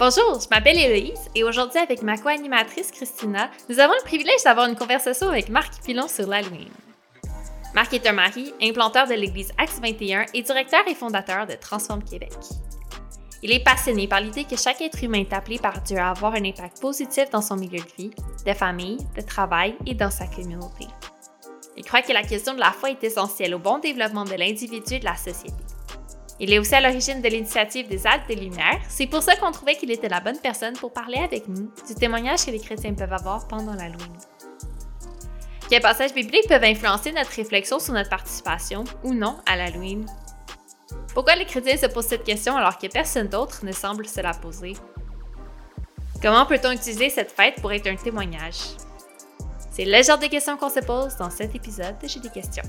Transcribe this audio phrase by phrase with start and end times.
[0.00, 4.66] Bonjour, je m'appelle Héloïse et aujourd'hui avec ma co-animatrice Christina, nous avons le privilège d'avoir
[4.66, 6.70] une conversation avec Marc Pilon sur l'Halloween.
[7.74, 12.02] Marc est un mari, implanteur de l'église Axe 21 et directeur et fondateur de Transforme
[12.02, 12.32] Québec.
[13.42, 16.32] Il est passionné par l'idée que chaque être humain est appelé par Dieu à avoir
[16.32, 18.10] un impact positif dans son milieu de vie,
[18.46, 20.86] de famille, de travail et dans sa communauté.
[21.76, 24.94] Il croit que la question de la foi est essentielle au bon développement de l'individu
[24.94, 25.52] et de la société.
[26.42, 28.80] Il est aussi à l'origine de l'initiative des Alpes des Lumières.
[28.88, 31.94] C'est pour ça qu'on trouvait qu'il était la bonne personne pour parler avec nous du
[31.94, 34.16] témoignage que les chrétiens peuvent avoir pendant l'Halloween.
[35.68, 40.06] Quels passages bibliques peuvent influencer notre réflexion sur notre participation ou non à l'Halloween?
[41.12, 44.32] Pourquoi les chrétiens se posent cette question alors que personne d'autre ne semble se la
[44.32, 44.72] poser?
[46.22, 48.76] Comment peut-on utiliser cette fête pour être un témoignage?
[49.70, 52.64] C'est le genre de questions qu'on se pose dans cet épisode de J'ai des questions.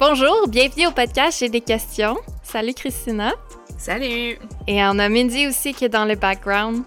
[0.00, 2.16] Bonjour, bienvenue au podcast J'ai des questions.
[2.42, 3.34] Salut Christina.
[3.76, 4.38] Salut.
[4.66, 6.84] Et on a Mindy aussi qui est dans le background.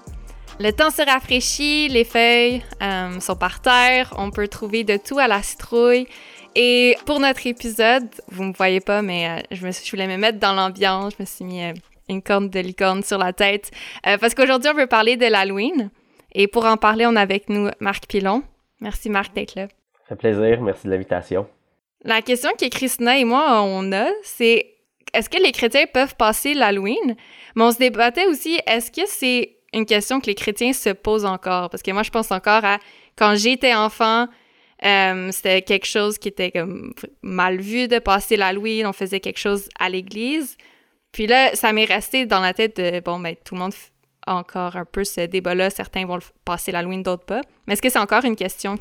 [0.59, 5.19] Le temps se rafraîchit, les feuilles euh, sont par terre, on peut trouver de tout
[5.19, 6.07] à la citrouille.
[6.55, 10.17] Et pour notre épisode, vous me voyez pas, mais euh, je, me je voulais me
[10.17, 11.73] mettre dans l'ambiance, je me suis mis euh,
[12.09, 13.69] une corne de licorne sur la tête,
[14.03, 15.91] parce qu'aujourd'hui on veut parler de l'Halloween.
[16.31, 18.41] Et pour en parler, on a avec nous Marc Pilon.
[18.81, 19.67] Merci Marc d'être là.
[20.09, 21.45] Ça fait plaisir, merci de l'invitation.
[22.03, 24.73] La question que Christina et moi, on a, c'est
[25.13, 27.15] est-ce que les chrétiens peuvent passer l'Halloween?
[27.55, 31.25] Mais on se débattait aussi, est-ce que c'est une question que les chrétiens se posent
[31.25, 31.69] encore?
[31.69, 32.79] Parce que moi, je pense encore à
[33.15, 34.27] quand j'étais enfant,
[34.83, 39.39] euh, c'était quelque chose qui était comme mal vu de passer l'Halloween, on faisait quelque
[39.39, 40.57] chose à l'église.
[41.13, 43.73] Puis là, ça m'est resté dans la tête de, bon, ben, tout le monde
[44.25, 45.69] a encore un peu ce débat-là.
[45.69, 47.41] Certains vont passer l'Halloween, d'autres pas.
[47.67, 48.75] Mais est-ce que c'est encore une question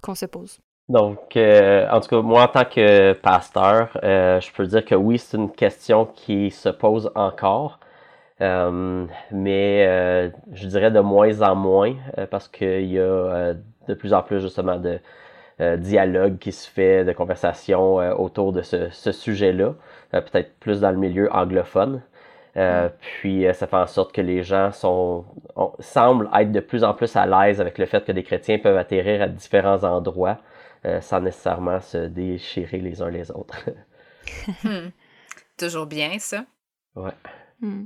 [0.00, 0.60] qu'on se pose?
[0.88, 4.94] Donc, euh, en tout cas, moi, en tant que pasteur, euh, je peux dire que
[4.94, 7.80] oui, c'est une question qui se pose encore,
[8.42, 11.94] euh, mais je dirais de moins en moins,
[12.30, 13.54] parce qu'il y a
[13.88, 15.00] de plus en plus justement de
[15.76, 19.74] dialogue qui se fait, de conversation autour de ce, ce sujet-là,
[20.10, 22.02] peut-être plus dans le milieu anglophone.
[22.56, 22.90] Mm.
[23.00, 25.24] puis ça fait en sorte que les gens sont
[25.80, 28.76] semblent être de plus en plus à l'aise avec le fait que des chrétiens peuvent
[28.76, 30.38] atterrir à différents endroits
[30.86, 33.64] euh, sans nécessairement se déchirer les uns les autres.
[34.62, 34.88] Hmm.
[35.58, 36.46] Toujours bien, ça.
[36.96, 37.12] Ouais.
[37.60, 37.84] Hmm.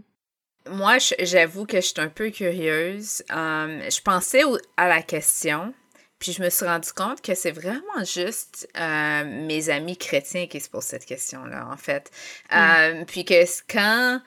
[0.70, 3.24] Moi, j'avoue que je suis un peu curieuse.
[3.30, 4.42] Hum, je pensais
[4.76, 5.74] à la question,
[6.20, 10.60] puis je me suis rendu compte que c'est vraiment juste euh, mes amis chrétiens qui
[10.60, 12.08] se posent cette question-là, en fait.
[12.52, 13.00] Hmm.
[13.00, 14.20] Hum, puis que quand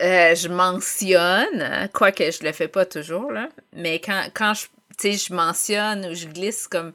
[0.00, 4.66] euh, je mentionne, quoique je le fais pas toujours, là, mais quand, quand je
[5.02, 6.92] je mentionne ou je glisse comme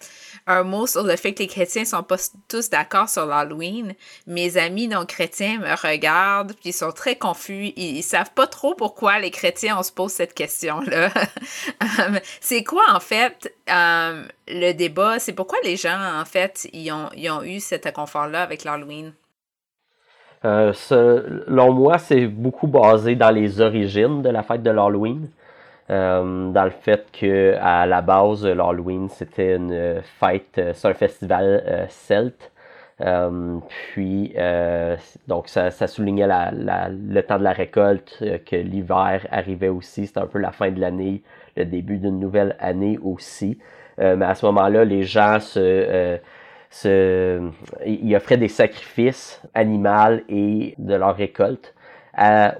[0.47, 3.93] un mot sur le fait que les chrétiens sont pas tous d'accord sur l'Halloween.
[4.27, 7.73] Mes amis non chrétiens me regardent puis ils sont très confus.
[7.75, 11.09] Ils, savent pas trop pourquoi les chrétiens on se pose cette question-là.
[11.99, 15.19] Euh, c'est quoi en fait euh, le débat?
[15.19, 19.13] C'est pourquoi les gens en fait ils ont, ils ont eu cet inconfort-là avec l'Halloween?
[20.45, 25.29] Euh, selon moi, c'est beaucoup basé dans les origines de la fête de l'Halloween.
[25.89, 30.93] Euh, dans le fait que à la base, l'Halloween, c'était une fête, euh, c'est un
[30.93, 32.51] festival euh, celte.
[33.67, 34.33] puis,
[35.27, 40.07] donc, ça, soulignait le temps de la récolte, que l'hiver arrivait aussi.
[40.07, 41.21] C'était un peu la fin de l'année,
[41.57, 43.57] le début d'une nouvelle année aussi.
[43.97, 46.17] mais à ce moment-là, les gens se,
[46.69, 47.41] se,
[47.85, 51.73] ils offraient des sacrifices animaux et de leur récolte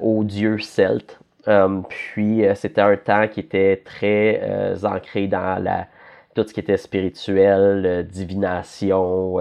[0.02, 5.62] aux dieux celtes euh, puis euh, c'était un temps qui était très euh, ancré dans
[5.62, 5.88] la,
[6.36, 9.40] tout ce qui était spirituel, divination.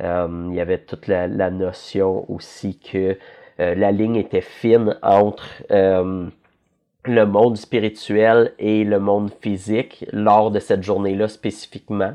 [0.00, 3.16] il y avait toute la, notion aussi que
[3.58, 10.82] la ligne était fine entre le monde spirituel et le monde physique lors de cette
[10.82, 12.14] journée-là spécifiquement.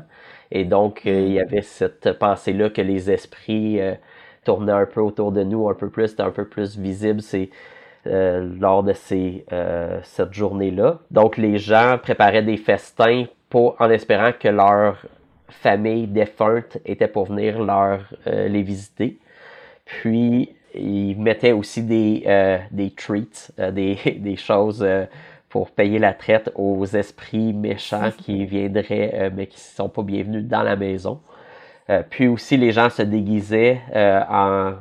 [0.50, 3.80] Et donc, il y avait cette pensée-là que les esprits
[4.44, 7.20] tournaient un peu autour de nous, un peu plus, c'était un peu plus visible.
[7.20, 7.50] C'est
[8.06, 10.98] euh, lors de ces, euh, cette journée-là.
[11.10, 15.04] Donc les gens préparaient des festins pour, en espérant que leur
[15.48, 19.18] famille défunte était pour venir leur, euh, les visiter.
[19.84, 22.24] Puis ils mettaient aussi des,
[22.70, 24.86] des treats, des, des choses
[25.48, 30.44] pour payer la traite aux esprits méchants qui viendraient mais qui ne sont pas bienvenus
[30.44, 31.20] dans la maison.
[32.10, 34.74] puis aussi les gens se déguisaient en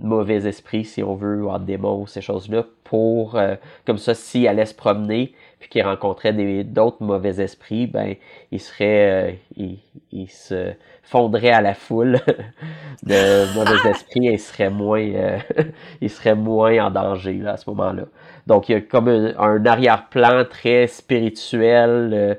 [0.00, 3.54] mauvais esprit, si on veut, ou en démons, ces choses-là, pour, euh,
[3.86, 6.32] comme ça, s'ils allaient se promener, puis qu'il rencontrait
[6.64, 8.14] d'autres mauvais esprits, ben
[8.50, 9.78] il serait, il,
[10.10, 12.18] il, se fondrait à la foule
[13.02, 15.06] de mauvais esprits et il serait moins,
[16.00, 18.04] il serait moins en danger là, à ce moment-là.
[18.46, 22.38] Donc il y a comme un, un arrière-plan très spirituel,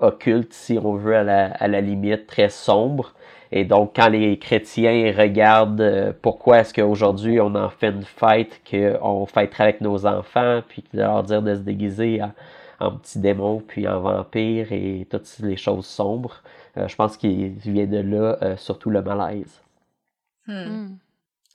[0.00, 3.14] occulte si on veut à la, à la limite, très sombre
[3.54, 8.62] et donc, quand les chrétiens regardent euh, pourquoi est-ce qu'aujourd'hui on en fait une fête,
[8.68, 12.32] qu'on fêterait avec nos enfants, puis de leur dire de se déguiser en,
[12.80, 16.42] en petits démons, puis en vampires et toutes les choses sombres,
[16.78, 19.60] euh, je pense qu'il vient de là euh, surtout le malaise.
[20.46, 20.54] Hmm.
[20.54, 20.98] Hmm.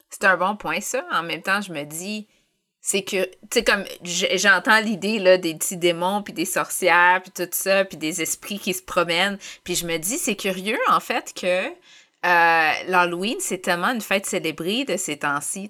[0.10, 1.04] C'est un bon point, ça.
[1.12, 2.28] En même temps, je me dis,
[2.82, 3.28] c'est que,
[3.62, 8.22] comme j'entends l'idée là, des petits démons, puis des sorcières, puis tout ça, puis des
[8.22, 9.38] esprits qui se promènent.
[9.64, 14.26] Puis je me dis, c'est curieux, en fait, que euh, l'Halloween, c'est tellement une fête
[14.26, 15.70] célébrée de ces temps-ci.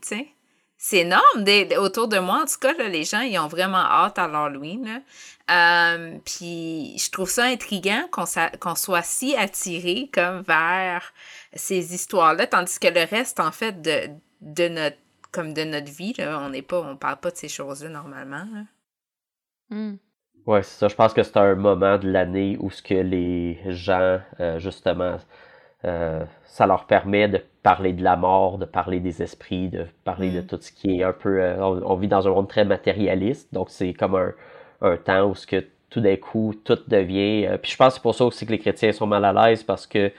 [0.77, 1.44] C'est énorme.
[1.80, 5.01] autour de moi, en tout cas, les gens, ils ont vraiment hâte à l'Halloween.
[5.50, 11.13] Euh, puis je trouve ça intriguant qu'on soit si attiré comme vers
[11.54, 14.98] ces histoires-là, tandis que le reste, en fait, de notre
[15.31, 16.13] comme de notre vie.
[16.18, 16.39] Là.
[16.41, 18.45] On n'est pas, on parle pas de ces choses-là normalement.
[19.69, 19.95] Hmm.
[20.45, 20.88] Ouais, c'est ça.
[20.88, 25.18] Je pense que c'est un moment de l'année où ce que les gens, euh, justement,
[25.85, 30.31] euh, ça leur permet de parler de la mort, de parler des esprits, de parler
[30.31, 30.47] de hmm.
[30.47, 31.41] tout ce qui est un peu.
[31.41, 34.33] Euh, on, vit dans un monde très matérialiste, donc c'est comme un,
[34.81, 37.57] un, temps où ce que tout d'un coup tout devient.
[37.62, 39.63] puis je pense que c'est pour ça aussi que les chrétiens sont mal à l'aise
[39.63, 40.12] parce que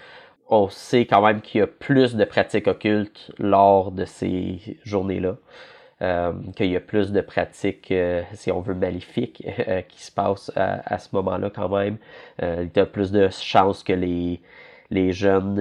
[0.49, 5.37] on sait quand même qu'il y a plus de pratiques occultes lors de ces journées-là.
[6.01, 10.13] Euh, qu'il y a plus de pratiques, euh, si on veut, maléfiques euh, qui se
[10.13, 11.97] passent à, ce moment-là quand même.
[12.41, 14.41] il y a plus de chances que les,
[14.93, 15.57] les jeunes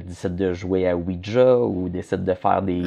[0.00, 2.80] décident de jouer à Ouija ou décident de faire des,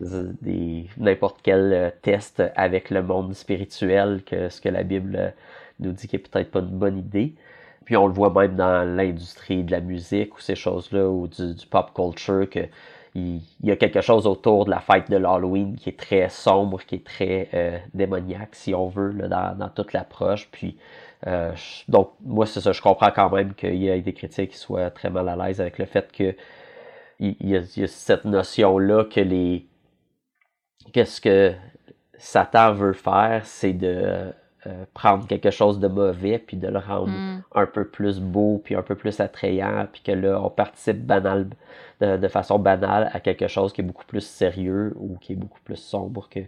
[0.00, 0.36] mm.
[0.42, 5.32] des n'importe quel test avec le monde spirituel que ce que la Bible
[5.78, 7.32] nous dit qui est peut-être pas une bonne idée.
[7.90, 11.66] Puis on le voit même dans l'industrie de la musique ou ces choses-là, ou du,
[11.68, 12.60] pop culture, que
[13.16, 16.80] il, y a quelque chose autour de la fête de l'Halloween qui est très sombre,
[16.84, 20.48] qui est très euh, démoniaque, si on veut, dans, toute l'approche.
[20.52, 20.78] Puis
[21.26, 21.50] euh,
[21.88, 24.92] donc moi c'est ça, je comprends quand même qu'il y a des critiques qui soient
[24.92, 26.36] très mal à l'aise avec le fait que
[27.18, 29.66] il y, a, cette notion-là que les
[30.92, 31.54] qu'est-ce que
[32.18, 34.32] Satan veut faire, c'est de
[34.66, 37.42] euh, prendre quelque chose de mauvais puis de le rendre mm.
[37.54, 41.48] un peu plus beau puis un peu plus attrayant puis que là on participe banal
[42.02, 45.60] de, façon banale à quelque chose qui est beaucoup plus sérieux ou qui est beaucoup
[45.64, 46.40] plus sombre que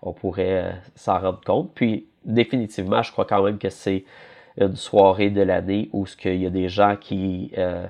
[0.00, 4.06] on pourrait euh, s'en rendre compte puis définitivement je crois quand même que c'est
[4.58, 7.86] une soirée de l'année où ce qu'il y a des gens qui euh,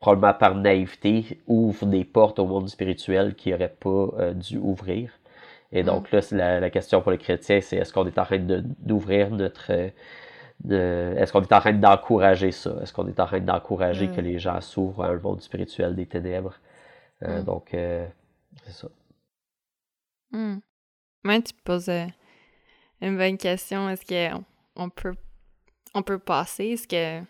[0.00, 5.12] probablement par naïveté ouvrent des portes au monde spirituel qui n'auraient pas dû ouvrir
[5.70, 8.38] et donc là, la, la, question pour les chrétiens, c'est est-ce qu'on est en train
[8.38, 9.90] d'ouvrir notre...
[10.64, 12.74] De, est-ce qu'on est en train d'encourager ça?
[12.82, 14.24] Est-ce qu'on est en train d'encourager que mm.
[14.24, 16.58] les gens s'ouvrent à un monde spirituel des ténèbres?
[17.22, 17.44] Euh, mm.
[17.44, 18.06] Donc, euh,
[18.64, 18.88] c'est ça.
[20.32, 20.58] Mm.
[21.24, 22.06] tu poses euh,
[23.00, 23.88] une bonne question.
[23.88, 24.44] Est-ce qu'on
[24.74, 25.14] on peut,
[25.94, 26.70] on peut passer?
[26.70, 27.24] Est-ce que...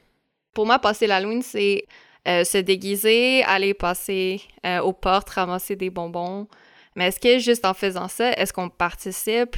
[0.54, 1.84] Pour moi, passer l'Halloween, c'est
[2.24, 4.42] se déguiser, aller passer
[4.82, 6.46] aux portes, ramasser des bonbons,
[6.98, 9.56] mais est-ce que juste en faisant ça, est-ce qu'on participe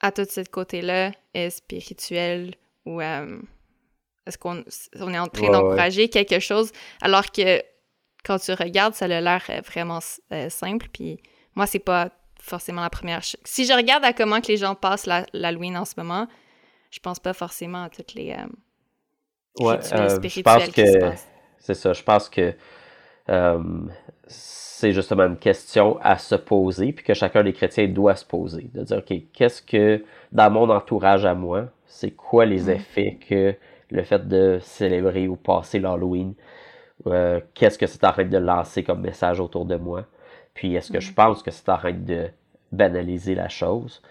[0.00, 1.12] à tout ce côté-là
[1.48, 3.38] spirituel ou euh,
[4.26, 4.64] est-ce qu'on
[4.98, 6.72] on est en train d'encourager quelque chose?
[7.00, 7.62] Alors que
[8.24, 10.00] quand tu regardes, ça a l'air euh, vraiment
[10.32, 10.88] euh, simple.
[10.92, 11.20] Puis
[11.54, 12.10] moi, c'est pas
[12.40, 13.40] forcément la première chose.
[13.44, 16.26] Si je regarde à comment que les gens passent l'Halloween en ce moment,
[16.90, 18.34] je pense pas forcément à toutes les
[19.60, 21.28] ouais, spirituelles qui se passent.
[21.60, 22.56] C'est ça, je pense que
[24.26, 28.70] c'est justement une question à se poser, puis que chacun des chrétiens doit se poser.
[28.74, 32.70] De dire, OK, qu'est-ce que, dans mon entourage à moi, c'est quoi les mm.
[32.70, 33.54] effets que
[33.90, 36.34] le fait de célébrer ou passer l'Halloween,
[37.06, 40.04] euh, qu'est-ce que c'est en train de lancer comme message autour de moi?
[40.54, 41.14] Puis est-ce que je mm.
[41.14, 42.28] pense que c'est en train de
[42.72, 44.02] banaliser la chose?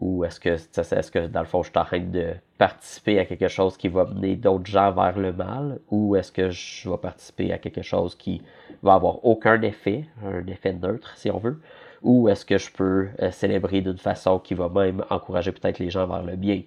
[0.00, 3.26] Ou est-ce que, est-ce que dans le fond, je suis en train de participer à
[3.26, 5.80] quelque chose qui va mener d'autres gens vers le mal?
[5.90, 8.40] Ou est-ce que je vais participer à quelque chose qui
[8.82, 11.60] va avoir aucun effet, un effet neutre si on veut?
[12.02, 15.90] Ou est-ce que je peux euh, célébrer d'une façon qui va même encourager peut-être les
[15.90, 16.62] gens vers le bien?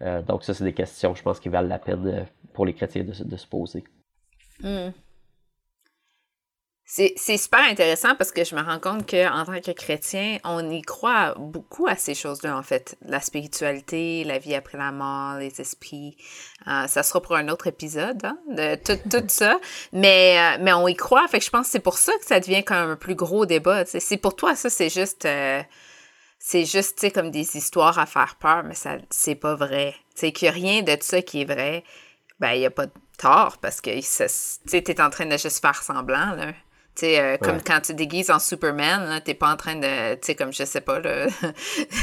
[0.00, 2.74] Euh, donc ça, c'est des questions, je pense, qui valent la peine euh, pour les
[2.74, 3.84] chrétiens de, se poser.
[4.60, 4.90] Hmm.
[6.94, 10.82] C'est super intéressant parce que je me rends compte qu'en tant que chrétien, on y
[10.82, 12.98] croit beaucoup à ces choses-là, en fait.
[13.06, 16.18] La spiritualité, la vie après la mort, les esprits.
[16.66, 19.58] Euh, ça sera pour un autre épisode, hein, de tout, tout ça.
[19.94, 21.26] Mais, euh, mais on y croit.
[21.28, 23.46] Fait que je pense que c'est pour ça que ça devient comme un plus gros
[23.46, 23.86] débat.
[23.86, 25.24] C'est pour toi, ça, c'est juste.
[25.24, 25.62] Euh,
[26.38, 29.94] c'est juste, comme des histoires à faire peur, mais ça, c'est pas vrai.
[30.14, 31.84] Tu qu'il n'y a rien de ça qui est vrai,
[32.38, 33.90] ben, il n'y a pas de tort parce que,
[34.68, 36.52] tu t'es en train de juste faire semblant, là.
[36.94, 40.20] Tu sais, euh, comme quand tu déguises en Superman, t'es pas en train de, tu
[40.26, 41.00] sais, comme je sais pas,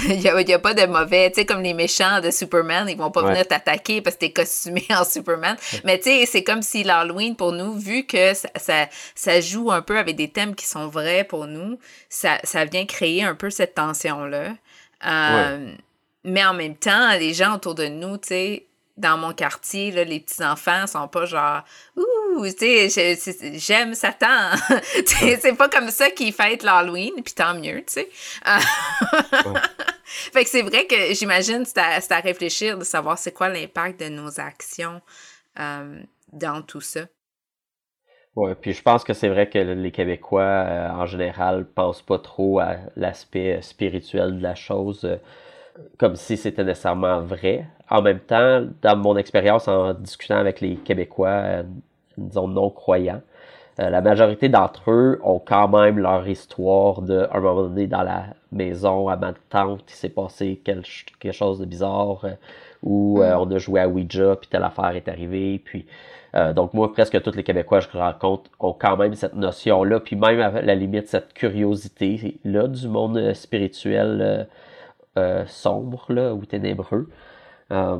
[0.07, 2.89] il n'y a, y a, pas de mauvais, tu sais, comme les méchants de Superman,
[2.89, 5.55] ils vont pas venir t'attaquer parce que t'es costumé en Superman.
[5.83, 9.83] Mais tu sais, c'est comme si l'Halloween, pour nous, vu que ça, ça, joue un
[9.83, 11.77] peu avec des thèmes qui sont vrais pour nous,
[12.09, 14.55] ça, ça vient créer un peu cette tension-là.
[15.05, 15.71] Euh,
[16.23, 18.68] mais en même temps, les gens autour de nous, tu sais,
[18.99, 21.63] dans mon quartier, là, les petits-enfants sont pas genre
[21.95, 23.17] Ouh, tu sais,
[23.53, 24.51] j'aime Satan.
[25.05, 28.09] c'est pas comme ça qu'ils fêtent l'Halloween, puis tant mieux, tu sais.
[30.03, 34.01] fait que c'est vrai que j'imagine c'est à, à, réfléchir de savoir c'est quoi l'impact
[34.01, 35.01] de nos actions
[35.59, 36.01] euh,
[36.33, 37.01] dans tout ça.
[38.35, 42.19] Oui, puis je pense que c'est vrai que les Québécois, euh, en général, pensent pas
[42.19, 45.05] trop à l'aspect spirituel de la chose.
[45.05, 45.17] Euh,
[45.97, 47.65] comme si c'était nécessairement vrai.
[47.89, 51.63] En même temps, dans mon expérience en discutant avec les Québécois, euh,
[52.17, 53.21] disons non-croyants,
[53.79, 58.03] euh, la majorité d'entre eux ont quand même leur histoire de, un moment donné, dans
[58.03, 62.33] la maison, à ma tante, il s'est passé quelque, chose de bizarre, euh,
[62.83, 63.37] où mm.
[63.39, 65.85] on a joué à Ouija, puis telle affaire est arrivée, puis...
[66.55, 70.15] donc moi, presque tous les Québécois que je rencontre ont quand même cette notion-là, puis
[70.15, 74.47] même à la limite cette curiosité-là du monde spirituel
[75.19, 77.09] euh, sombre là, ou ténébreux.
[77.71, 77.99] Euh,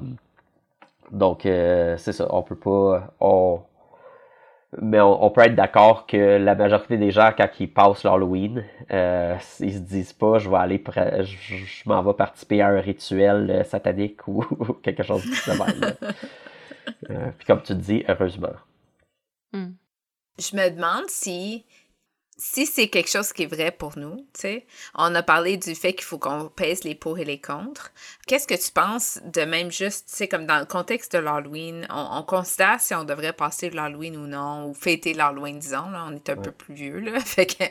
[1.12, 3.14] donc, euh, c'est ça, on peut pas.
[3.20, 3.62] On,
[4.82, 9.36] mais on, peut être d'accord que la majorité des gens, quand ils passent l'Halloween, euh,
[9.60, 10.84] ils se disent pas je vais aller
[11.22, 14.44] je, m'en vais participer à un rituel satanique ou,
[14.84, 15.96] quelque chose de similaire.
[17.38, 18.54] puis comme tu dis, heureusement.
[19.54, 19.72] Hmm.
[20.38, 21.66] Je me demande si
[22.42, 24.66] si c'est quelque chose qui est vrai pour nous, tu sais,
[24.96, 27.92] on a parlé du fait qu'il faut qu'on pèse les pour et les contre.
[28.28, 31.86] Qu'est-ce que tu penses de même juste, tu sais, comme dans le contexte de l'Halloween,
[31.90, 36.16] on, considère si on devrait passer l'Halloween ou non, ou fêter l'Halloween, disons, là, on
[36.16, 37.64] est un peu plus vieux, là, fait que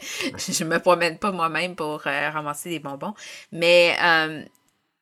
[0.53, 3.15] je me promène pas moi-même pour euh, ramasser des bonbons,
[3.51, 4.43] mais euh,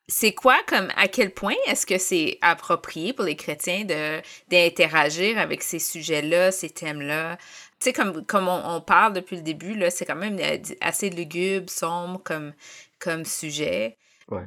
[0.07, 5.37] c'est quoi comme à quel point est-ce que c'est approprié pour les chrétiens de d'interagir
[5.37, 7.37] avec ces sujets-là, ces thèmes-là?
[7.79, 11.11] Tu sais, comme, comme on, parle depuis le début, là, c'est quand même euh, assez
[11.11, 12.53] lugubre, sombre comme,
[12.99, 13.97] comme sujet.
[14.29, 14.45] Ouais.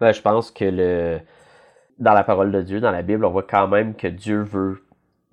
[0.00, 1.20] Ben, je pense que le
[1.98, 4.82] dans la parole de Dieu, dans la Bible, on voit quand même que Dieu veut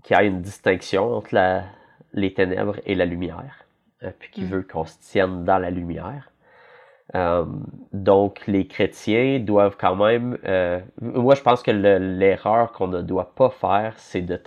[0.03, 1.63] qu'il y ait une distinction entre la,
[2.13, 3.65] les ténèbres et la lumière,
[4.03, 4.50] euh, puis qu'il mm.
[4.50, 6.31] veut qu'on se tienne dans la lumière.
[7.15, 7.46] Euh,
[7.93, 10.38] donc, les chrétiens doivent quand même.
[11.01, 14.39] moi, je pense que l'erreur qu'on ne doit pas faire, c'est de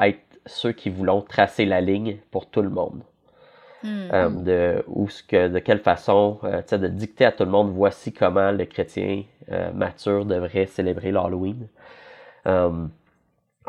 [0.00, 3.02] être ceux qui voulons tracer la ligne pour tout le monde.
[3.82, 4.08] Hmm.
[4.12, 7.70] Euh, de, ou ce que, de quelle façon, euh, de dicter à tout le monde,
[7.72, 11.68] voici comment le chrétien euh, mature devrait célébrer l'Halloween.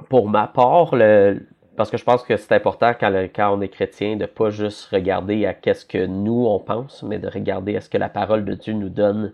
[0.09, 1.45] pour ma part, le,
[1.75, 4.49] parce que je pense que c'est important quand, le, quand on est chrétien de pas
[4.49, 8.09] juste regarder à qu'est-ce que nous on pense, mais de regarder à ce que la
[8.09, 9.33] parole de Dieu nous donne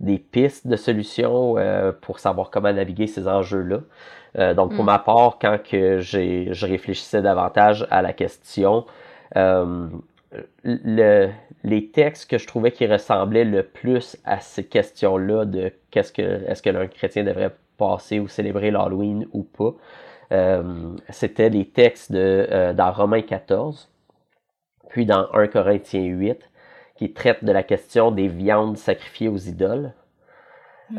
[0.00, 1.54] des pistes de solutions
[2.02, 3.78] pour savoir comment naviguer ces enjeux-là.
[4.38, 4.86] Euh, donc, pour mm.
[4.86, 8.86] ma part, quand que je réfléchissais davantage à la question,
[9.36, 9.88] euh,
[10.64, 11.30] le,
[11.64, 16.22] les textes que je trouvais qui ressemblaient le plus à ces questions-là de qu'est-ce que
[16.22, 19.72] est-ce que un chrétien devrait passer ou célébrer l'Halloween ou pas,
[20.32, 23.90] euh, c'était les textes de, dans Romains 14,
[24.88, 26.38] puis dans 1 Corinthiens 8,
[26.96, 29.92] qui traitent de la question des viandes sacrifiées aux idoles.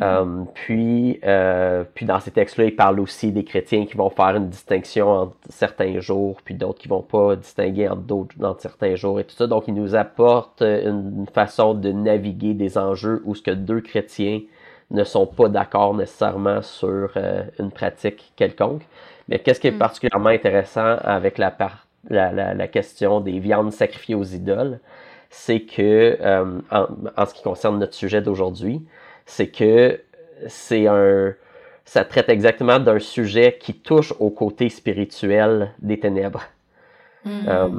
[0.01, 4.35] Euh, puis, euh, puis dans ces textes-là, il parle aussi des chrétiens qui vont faire
[4.35, 8.95] une distinction entre certains jours, puis d'autres qui vont pas distinguer entre d'autres dans certains
[8.95, 9.45] jours et tout ça.
[9.45, 14.41] Donc, il nous apporte une façon de naviguer des enjeux où ce que deux chrétiens
[14.91, 18.83] ne sont pas d'accord nécessairement sur euh, une pratique quelconque.
[19.27, 19.79] Mais qu'est-ce qui est mm.
[19.79, 21.55] particulièrement intéressant avec la,
[22.09, 24.79] la, la, question des viandes sacrifiées aux idoles,
[25.29, 26.17] c'est que
[26.71, 28.83] en, en, ce qui concerne notre sujet d'aujourd'hui,
[29.25, 29.99] c'est que
[30.47, 31.33] c'est un
[31.85, 36.43] ça traite exactement d'un sujet qui touche au côté spirituel des ténèbres.
[37.25, 37.47] Mm-hmm.
[37.47, 37.69] Euh,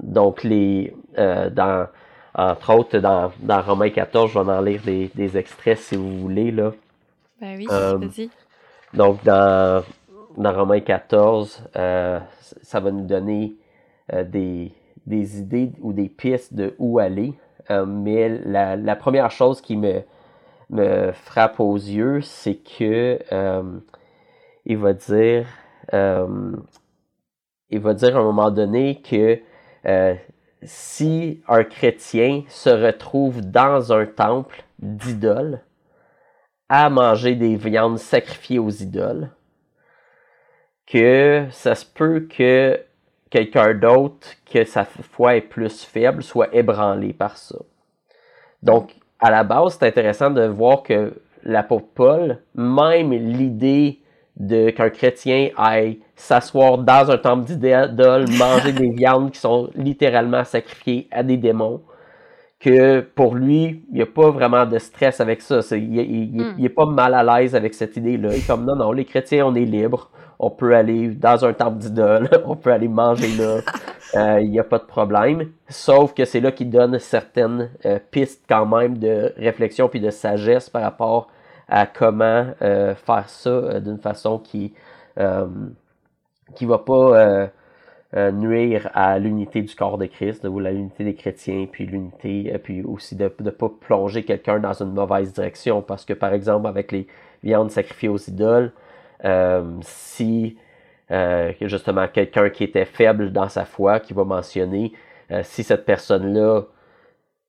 [0.00, 1.86] donc les euh, dans
[2.34, 6.18] entre autres dans, dans Romains 14, je vais en lire des, des extraits si vous
[6.18, 6.72] voulez là.
[7.40, 8.30] Ben oui, euh, vas-y.
[8.94, 9.82] Donc dans
[10.36, 13.54] dans Romains 14, ça va nous donner
[14.12, 14.72] des,
[15.06, 17.34] des idées ou des pistes de où aller.
[17.86, 20.02] mais la, la première chose qui me
[20.70, 23.80] me frappe aux yeux, c'est que euh,
[24.64, 25.46] il va dire
[25.92, 26.56] euh,
[27.70, 29.40] il va dire à un moment donné que
[29.86, 30.14] euh,
[30.62, 35.60] si un chrétien se retrouve dans un temple d'idoles,
[36.68, 39.30] à manger des viandes sacrifiées aux idoles,
[40.86, 42.80] que ça se peut que
[43.30, 47.58] quelqu'un d'autre, que sa foi est plus faible, soit ébranlé par ça.
[48.62, 51.12] Donc, à la base, c'est intéressant de voir que
[51.42, 54.00] l'apôtre Paul, même l'idée
[54.36, 60.44] de qu'un chrétien aille s'asseoir dans un temple d'idoles, manger des viandes qui sont littéralement
[60.44, 61.82] sacrifiées à des démons,
[62.58, 65.60] que pour lui, il n'y a pas vraiment de stress avec ça.
[65.72, 66.74] il, n'est hmm.
[66.74, 68.28] pas mal à l'aise avec cette idée-là.
[68.32, 70.10] Il est comme non, non, les chrétiens, on est libres.
[70.38, 73.60] On peut aller dans un temple d'idole, on peut aller manger là.
[74.14, 75.50] Euh, il n'y a pas de problème.
[75.68, 80.10] Sauf que c'est là qu'il donne certaines euh, pistes quand même de réflexion puis de
[80.10, 81.28] sagesse par rapport
[81.68, 84.74] à comment euh, faire ça d'une façon qui
[86.54, 87.50] qui va pas
[88.16, 92.58] euh, nuire à l'unité du corps de Christ, ou l'unité des chrétiens, puis l'unité, euh,
[92.58, 95.80] puis aussi de ne pas plonger quelqu'un dans une mauvaise direction.
[95.80, 97.06] Parce que, par exemple, avec les
[97.44, 98.72] viandes sacrifiées aux idoles,
[99.24, 100.56] euh, si
[101.62, 104.92] justement quelqu'un qui était faible dans sa foi, qui va mentionner,
[105.42, 106.62] si cette personne-là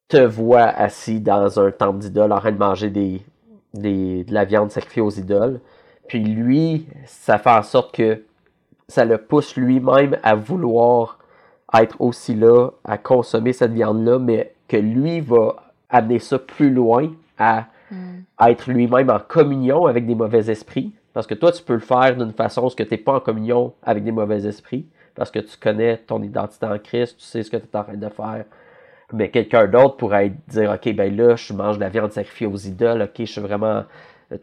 [0.07, 3.21] te voit assis dans un temple d'idoles en train de manger des,
[3.73, 5.61] des, de la viande sacrifiée aux idoles,
[6.07, 8.23] puis lui, ça fait en sorte que
[8.89, 11.19] ça le pousse lui-même à vouloir
[11.73, 17.09] être aussi là, à consommer cette viande-là, mais que lui va amener ça plus loin
[17.37, 18.23] à, hmm.
[18.45, 20.91] être lui-même en communion avec des mauvais esprits.
[21.13, 23.73] Parce que toi, tu peux le faire d'une façon où tu n'es pas en communion
[23.83, 27.51] avec des mauvais esprits, parce que tu connais ton identité en Christ, tu sais ce
[27.51, 28.45] que tu es en train de faire.
[29.13, 32.55] Mais quelqu'un d'autre pourrait dire, OK, ben là, je mange de la viande sacrifiée aux
[32.55, 33.83] idoles, OK, je suis vraiment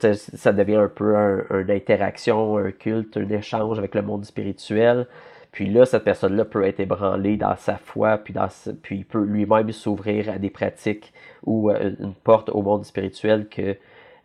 [0.00, 5.06] ça devient un peu une interaction, un culte, un échange avec le monde spirituel.
[5.50, 8.34] Puis là, cette personne-là peut être ébranlée dans sa foi, puis,
[8.82, 11.12] puis il peut lui-même s'ouvrir à des pratiques
[11.44, 13.76] ou euh, une porte au monde spirituel que,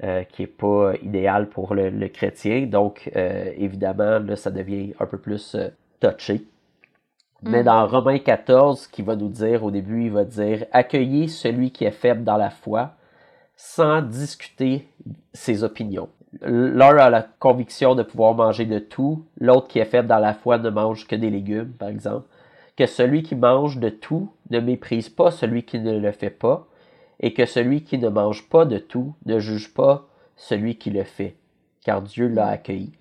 [0.04, 2.66] euh, qui n'est pas idéal pour le, chrétien.
[2.66, 5.56] Donc, euh, évidemment, là, ça devient un peu plus
[6.00, 6.46] touché.
[7.44, 7.66] Mais mm.
[7.66, 11.86] dans Romains 14, qui va nous dire, au début, il va dire Accueillez celui qui
[11.86, 12.91] est faible dans la foi
[13.56, 14.88] sans discuter
[15.34, 16.10] ses opinions.
[16.41, 20.34] L'un a la conviction de pouvoir manger de tout, l'autre qui est faible dans la
[20.34, 22.28] foi ne mange que des légumes, par exemple.
[22.76, 26.67] Que celui qui mange de tout ne méprise pas celui qui ne le fait pas,
[27.19, 31.04] et que celui qui ne mange pas de tout ne juge pas celui qui le
[31.04, 31.36] fait,
[31.84, 32.93] car Dieu l'a accueilli.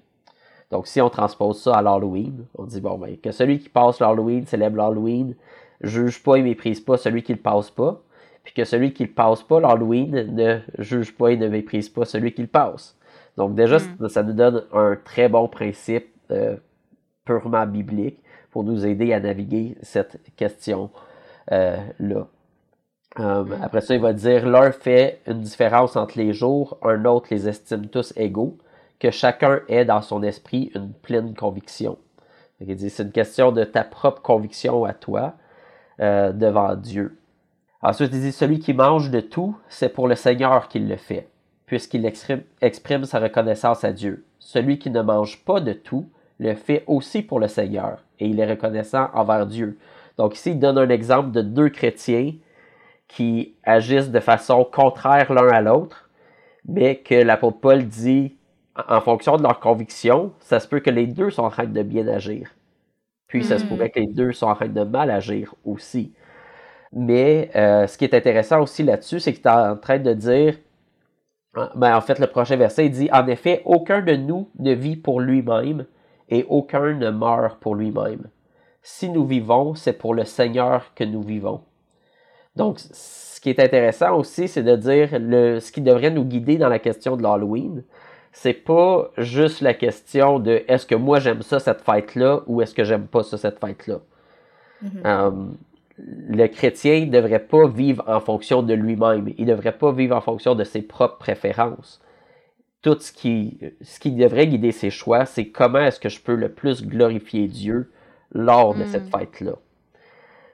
[0.71, 4.01] Donc si on transpose ça à l'Halloween, on dit bon ben que celui qui passe
[4.01, 5.35] l'Halloween célèbre l'Halloween,
[5.83, 8.01] juge pas et méprise pas celui qui le passe pas,
[8.43, 12.05] puis que celui qui ne passe pas l'Halloween ne juge pas et ne méprise pas
[12.05, 12.97] celui qui le passe.
[13.37, 14.09] Donc déjà, mm.
[14.09, 16.57] ça nous donne un très bon principe euh,
[17.25, 20.91] purement biblique pour nous aider à naviguer cette question-là.
[21.53, 22.25] Euh,
[23.21, 23.59] euh, mm.
[23.63, 27.49] Après ça, il va dire, l'un fait une différence entre les jours, un autre les
[27.49, 28.57] estime tous égaux,
[28.99, 31.99] que chacun ait dans son esprit une pleine conviction.
[32.61, 35.35] Il dit, c'est une question de ta propre conviction à toi
[35.99, 37.17] devant Dieu.
[37.83, 41.29] Ensuite, il dit Celui qui mange de tout, c'est pour le Seigneur qu'il le fait,
[41.67, 44.25] puisqu'il exprime, sa reconnaissance à Dieu.
[44.39, 48.39] Celui qui ne mange pas de tout, le fait aussi pour le Seigneur, et il
[48.39, 49.79] est reconnaissant envers Dieu.
[50.17, 52.33] Donc ici, il donne un exemple de deux chrétiens
[53.13, 56.09] qui agissent de façon contraire l'un à l'autre,
[56.67, 58.37] mais que l'apôtre Paul dit,
[58.89, 61.83] en fonction de leur conviction, ça se peut que les deux sont en train de
[61.83, 62.55] bien agir.
[63.29, 63.69] Puis ça se mm.
[63.69, 66.15] pourrait que les deux sont en train de mal agir aussi.
[66.95, 70.57] Mais euh, ce qui est intéressant aussi là-dessus, c'est qu'il est en train de dire,
[71.75, 74.97] ben, en fait, le prochain verset, il dit, en effet, aucun de nous ne vit
[74.97, 75.85] pour lui-même
[76.31, 78.23] et aucun ne meurt pour lui-même.
[78.81, 81.61] Si nous vivons, c'est pour le Seigneur que nous vivons.
[82.57, 86.59] Donc, ce qui est intéressant aussi, c'est de dire le, ce qui devrait nous guider
[86.59, 87.83] dans la question de l'Halloween.
[88.33, 92.75] C'est pas juste la question de est-ce que moi j'aime ça cette fête-là ou est-ce
[92.75, 94.01] que j'aime pas ça cette fête-là.
[94.83, 94.89] Mm-hmm.
[95.05, 95.31] Euh,
[95.99, 99.33] le chrétien ne devrait pas vivre en fonction de lui-même.
[99.39, 102.01] Il ne devrait pas vivre en fonction de ses propres préférences.
[102.81, 106.35] Tout ce qui, ce qui devrait guider ses choix, c'est comment est-ce que je peux
[106.35, 107.93] le plus glorifier Dieu
[108.33, 109.19] lors de cette mm.
[109.19, 109.53] fête-là.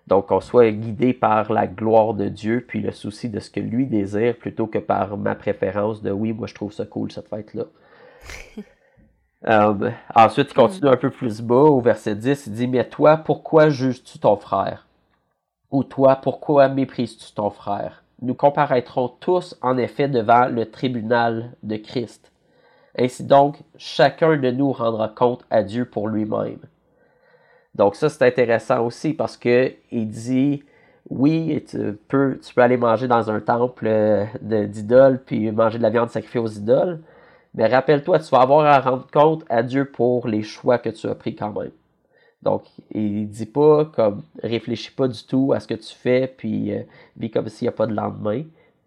[0.08, 3.60] Donc, qu'on soit guidé par la gloire de Dieu, puis le souci de ce que
[3.60, 7.28] lui désire, plutôt que par ma préférence de oui, moi je trouve ça cool cette
[7.28, 7.64] fête-là.
[9.46, 13.18] Euh, ensuite, il continue un peu plus bas, au verset 10, il dit Mais toi,
[13.18, 14.88] pourquoi juges-tu ton frère?
[15.70, 18.02] Ou toi, pourquoi méprises-tu ton frère?
[18.20, 22.32] Nous comparaîtrons tous en effet devant le tribunal de Christ.
[22.98, 26.58] Ainsi donc, chacun de nous rendra compte à Dieu pour lui-même.
[27.74, 30.62] Donc ça, c'est intéressant aussi parce que il dit
[31.10, 35.82] oui, tu peux, tu peux aller manger dans un temple euh, d'idoles, puis manger de
[35.82, 37.00] la viande sacrifiée aux idoles,
[37.54, 41.06] mais rappelle-toi, tu vas avoir à rendre compte à Dieu pour les choix que tu
[41.08, 41.70] as pris quand même.
[42.42, 46.72] Donc, il dit pas comme réfléchis pas du tout à ce que tu fais, puis
[46.72, 46.82] euh,
[47.16, 48.42] vis comme s'il n'y a pas de lendemain.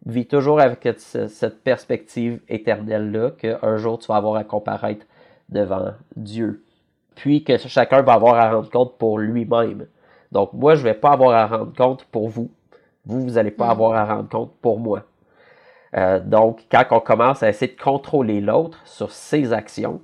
[0.05, 5.05] Vis toujours avec cette perspective éternelle-là, qu'un jour tu vas avoir à comparaître
[5.49, 6.63] devant Dieu.
[7.15, 9.87] Puis que chacun va avoir à rendre compte pour lui-même.
[10.31, 12.51] Donc, moi, je ne vais pas avoir à rendre compte pour vous.
[13.05, 13.71] Vous, vous n'allez pas mm.
[13.71, 15.03] avoir à rendre compte pour moi.
[15.95, 20.01] Euh, donc, quand on commence à essayer de contrôler l'autre sur ses actions,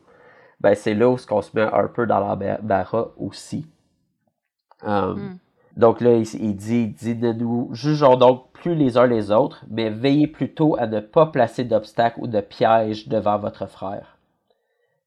[0.60, 3.68] ben, c'est là où on se met un peu dans l'embarras aussi.
[4.86, 5.38] Euh, mm.
[5.78, 9.92] Donc là, il, dit, dit ne nous jugeons donc plus les uns les autres, mais
[9.92, 14.17] veillez plutôt à ne pas placer d'obstacles ou de pièges devant votre frère.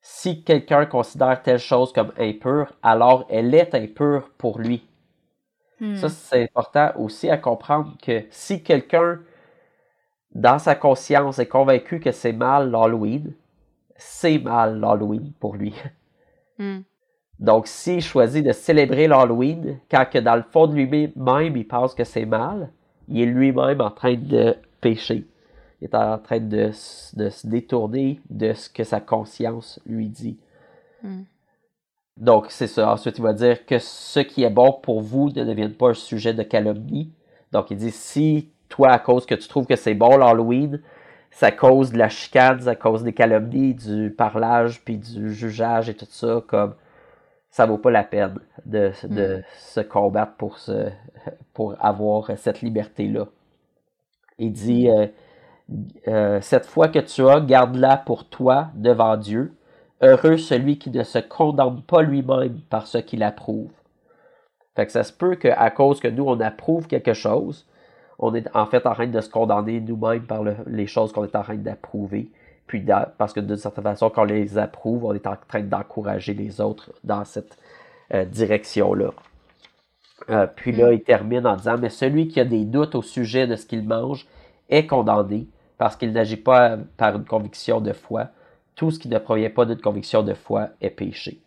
[0.03, 4.87] Si quelqu'un considère telle chose comme impure, alors elle est impure pour lui.
[5.97, 6.11] Ça, hmm.
[6.11, 9.19] c'est important aussi à comprendre que si quelqu'un,
[10.35, 13.33] dans sa conscience, est convaincu que c'est mal l'Halloween,
[13.97, 15.75] c'est mal l'Halloween pour lui.
[16.59, 16.83] Hmm.
[17.39, 21.95] Donc, s'il choisit de célébrer l'Halloween, quand que dans le fond de lui-même, il pense
[21.95, 22.71] que c'est mal,
[23.09, 25.25] il est lui-même en train de pécher.
[25.81, 30.39] Il est en train de, se détourner de ce que sa conscience lui dit.
[31.03, 31.23] Hmm.
[32.17, 32.93] Donc, c'est ça.
[32.93, 35.95] Ensuite, il va dire que ce qui est bon pour vous ne devienne pas un
[35.95, 37.13] sujet de calomnie.
[37.51, 40.83] Donc, il dit si toi, à cause que tu trouves que c'est bon l'Halloween,
[41.31, 45.95] ça cause de la chicane, ça cause des calomnies, du parlage, puis du jugeage et
[45.95, 46.75] tout ça, comme
[47.51, 49.43] ça vaut pas la peine de, de hmm.
[49.59, 50.91] se combattre pour, se,
[51.55, 53.27] pour avoir cette liberté-là.
[54.39, 54.99] Il dit hmm.
[54.99, 55.07] euh,
[56.09, 59.55] euh, Cette foi que tu as, garde-la pour toi devant Dieu
[60.03, 63.71] Heureux celui qui ne se condamne pas lui-même par ce qu'il approuve.
[64.75, 67.67] Fait que ça se peut qu'à cause que nous, on approuve quelque chose,
[68.19, 71.37] on est en fait en train de se condamner nous-mêmes par les choses qu'on est
[71.37, 72.31] en train d'approuver.
[72.67, 72.87] Puis
[73.19, 76.61] parce que d'une certaine façon, quand on les approuve, on est en train d'encourager les
[76.63, 77.59] autres dans cette
[78.15, 79.11] euh, direction-là.
[80.31, 80.95] Euh, puis là, mm.
[80.95, 83.87] il termine en disant, mais celui qui a des doutes au sujet de ce qu'il
[83.87, 84.27] mange
[84.71, 85.47] est condamné
[85.81, 88.27] parce qu'il n'agit pas par une conviction de foi,
[88.75, 91.41] tout ce qui ne provient pas d'une conviction de foi est péché.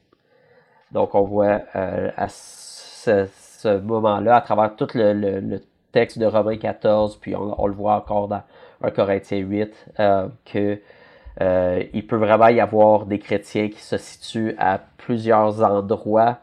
[0.91, 7.17] Donc on voit euh, à ce, moment-là, à travers tout le, texte de Romains 14,
[7.17, 8.41] puis on, le voit encore dans
[8.81, 10.79] 1 Corinthiens 8, euh, que
[11.39, 16.39] euh, il peut vraiment y avoir des chrétiens qui se situent à plusieurs endroits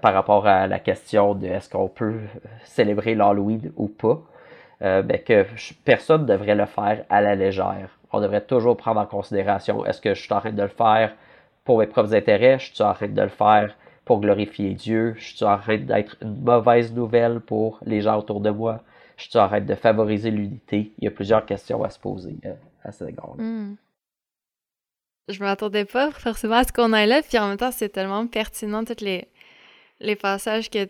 [0.00, 2.20] par rapport à la question de est-ce qu'on peut
[2.62, 4.22] célébrer l'Halloween ou pas.
[4.80, 5.46] Ben que
[5.84, 10.00] personne ne devrait le faire à la légère on devrait toujours prendre en considération est-ce
[10.00, 11.14] que je suis en train de le faire
[11.64, 15.34] pour mes propres intérêts, je suis en train de le faire pour glorifier Dieu, je
[15.34, 18.82] suis en train d'être une mauvaise nouvelle pour les gens autour de moi,
[19.16, 20.92] je suis en train de favoriser l'unité?
[20.98, 22.52] Il y a plusieurs questions à se poser euh,
[22.84, 23.42] à ce égard-là.
[23.42, 23.76] Hmm.
[25.28, 27.88] Je ne m'attendais pas forcément à ce qu'on ait là, puis en même temps, c'est
[27.88, 29.26] tellement pertinent tous les,
[30.00, 30.84] les passages que,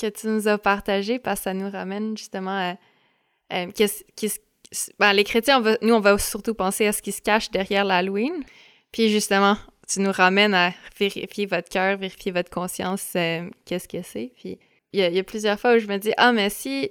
[0.00, 2.74] que tu nous as partagés parce que ça nous ramène justement à,
[3.74, 4.04] qu'est-ce
[4.98, 8.44] ben, les chrétiens, nous, on va surtout penser à ce qui se cache derrière l'Halloween.
[8.92, 9.56] Puis justement,
[9.88, 14.32] tu nous ramènes à vérifier votre cœur, vérifier votre conscience, euh, qu'est-ce que c'est.
[14.36, 14.58] Puis
[14.92, 16.90] il y, a plusieurs fois où je me dis, ah, mais si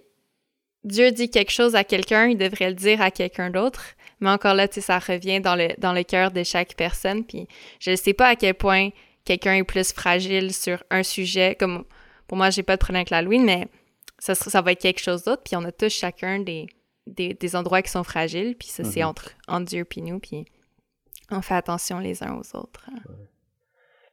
[0.83, 3.83] Dieu dit quelque chose à quelqu'un, il devrait le dire à quelqu'un d'autre.
[4.21, 7.25] Mais encore là, tu sais, ça revient dans le, dans le cœur de chaque personne.
[7.25, 7.47] Puis
[7.79, 8.89] je ne sais pas à quel point
[9.25, 11.55] quelqu'un est plus fragile sur un sujet.
[11.55, 11.85] Comme
[12.27, 13.67] pour moi, j'ai pas de problème avec l'Halloween, mais
[14.19, 15.43] ça, ça va être quelque chose d'autre.
[15.43, 16.67] Puis on a tous chacun des,
[17.07, 19.07] des, endroits qui sont fragiles, puis ça, c'est mhm.
[19.07, 20.45] entre, entre Dieu et nous, puis
[21.31, 22.89] on fait attention les uns aux autres.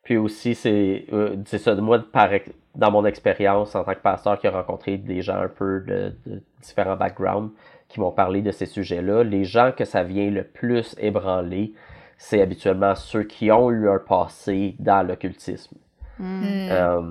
[0.02, 2.30] Puis aussi, c'est euh, ça, moi, par,
[2.74, 6.14] dans mon expérience en tant que pasteur qui a rencontré des gens un peu de,
[6.60, 7.52] différents backgrounds
[7.88, 11.72] qui m'ont parlé de ces sujets-là, les gens que ça vient le plus ébranler,
[12.18, 15.76] c'est habituellement ceux qui ont eu un passé dans l'occultisme.
[16.18, 16.42] Hmm.
[16.44, 17.02] Euh,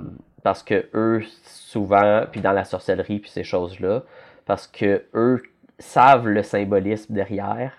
[0.45, 4.03] parce que eux, souvent, puis dans la sorcellerie, puis ces choses-là,
[4.45, 5.41] parce que eux,
[5.79, 7.73] savent le symbolisme derrière.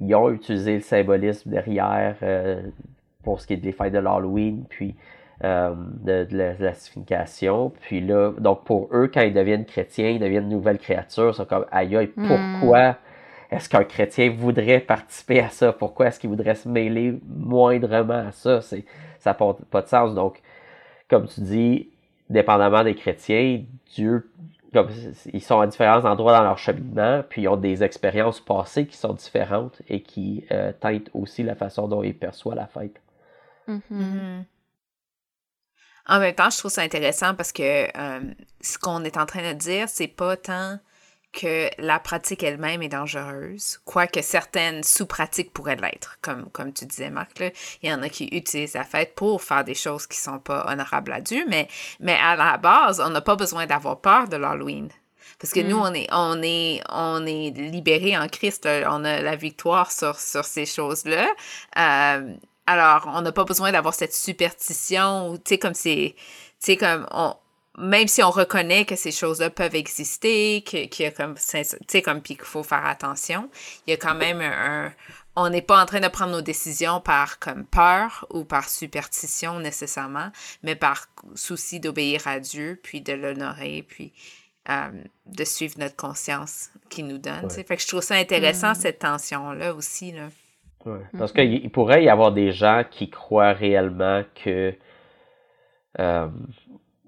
[0.00, 2.62] Ils ont utilisé le symbolisme derrière euh,
[3.22, 4.96] pour ce qui est des fêtes de l'Halloween, puis
[5.44, 7.72] euh, de, la, signification.
[7.80, 11.28] Puis là, donc pour eux, quand ils deviennent chrétiens, ils deviennent de nouvelles créatures.
[11.28, 12.26] Ils sont comme, aïe, aïe, hmm.
[12.26, 12.96] pourquoi
[13.52, 15.72] est-ce qu'un chrétien voudrait participer à ça?
[15.72, 18.62] Pourquoi est-ce qu'il voudrait se mêler moindrement à ça?
[18.62, 18.84] C'est,
[19.20, 20.12] ça n'a pas de sens.
[20.12, 20.42] Donc,
[21.08, 21.88] comme tu dis,
[22.30, 23.62] dépendamment des chrétiens,
[23.94, 24.30] Dieu
[25.32, 28.96] ils sont à différents endroits dans leur cheminement, puis ils ont des expériences passées qui
[28.96, 33.00] sont différentes et qui euh, teintent aussi la façon dont ils perçoivent la fête.
[33.68, 33.80] Mm-hmm.
[33.90, 34.44] Mm-hmm.
[36.06, 38.20] En même temps, je trouve ça intéressant parce que euh,
[38.60, 40.78] ce qu'on est en train de dire, c'est pas tant
[41.32, 47.10] que la pratique elle-même est dangereuse, quoique certaines sous-pratiques pourraient l'être, comme, comme tu disais,
[47.10, 47.38] Marc.
[47.38, 47.50] Là.
[47.82, 50.66] Il y en a qui utilisent la fête pour faire des choses qui sont pas
[50.68, 51.68] honorables à Dieu, mais,
[52.00, 54.88] mais à la base, on n'a pas besoin d'avoir peur de l'Halloween.
[55.38, 55.82] Parce que nous, mm.
[55.82, 60.44] on est, on est, on est libérés en Christ, on a la victoire sur, sur
[60.44, 61.28] ces choses-là.
[61.78, 62.34] Euh,
[62.66, 66.24] alors, on n'a pas besoin d'avoir cette superstition, tu sais, comme c'est, tu
[66.58, 67.34] sais, comme on,
[67.78, 72.02] même si on reconnaît que ces choses-là peuvent exister, qu'il y a comme, tu sais,
[72.02, 73.48] comme, puis qu'il faut faire attention,
[73.86, 74.92] il y a quand même un,
[75.36, 79.60] on n'est pas en train de prendre nos décisions par comme peur ou par superstition
[79.60, 80.30] nécessairement,
[80.62, 84.12] mais par souci d'obéir à Dieu, puis de l'honorer, puis
[84.68, 84.90] euh,
[85.26, 87.48] de suivre notre conscience qui nous donne.
[87.50, 88.74] Fait que je trouve ça intéressant, mm.
[88.74, 90.12] cette tension-là aussi.
[90.12, 90.28] Là.
[91.18, 94.74] Parce qu'il pourrait y avoir des gens qui croient réellement que.
[95.98, 96.28] Euh,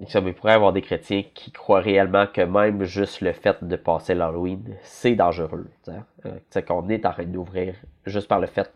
[0.02, 3.76] il pourrait y avoir des chrétiens qui croient réellement que même juste le fait de
[3.76, 5.68] passer l'Halloween, c'est dangereux.
[5.88, 7.74] Euh, qu'on est en train d'ouvrir
[8.06, 8.72] juste par le fait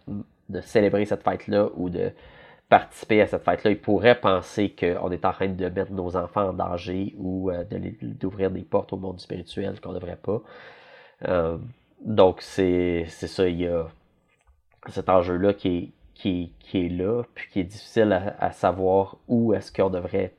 [0.49, 2.13] de célébrer cette fête-là ou de
[2.69, 6.49] participer à cette fête-là, ils pourraient penser qu'on est en train de mettre nos enfants
[6.49, 7.65] en danger ou euh,
[8.03, 10.43] d'ouvrir des portes au monde spirituel qu'on ne devrait pas.
[11.29, 11.59] Euh,
[12.01, 13.87] donc, c'est ça, il y a
[14.89, 19.73] cet enjeu-là qui est, qui, est là, puis qui est difficile à, savoir où est-ce
[19.73, 20.33] qu'on devrait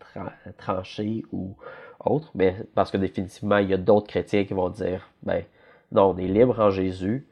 [0.58, 1.56] trancher ou
[2.04, 5.44] autre, mais parce que définitivement, il y a d'autres chrétiens qui vont dire, ben,
[5.92, 7.28] non, on est libre en Jésus.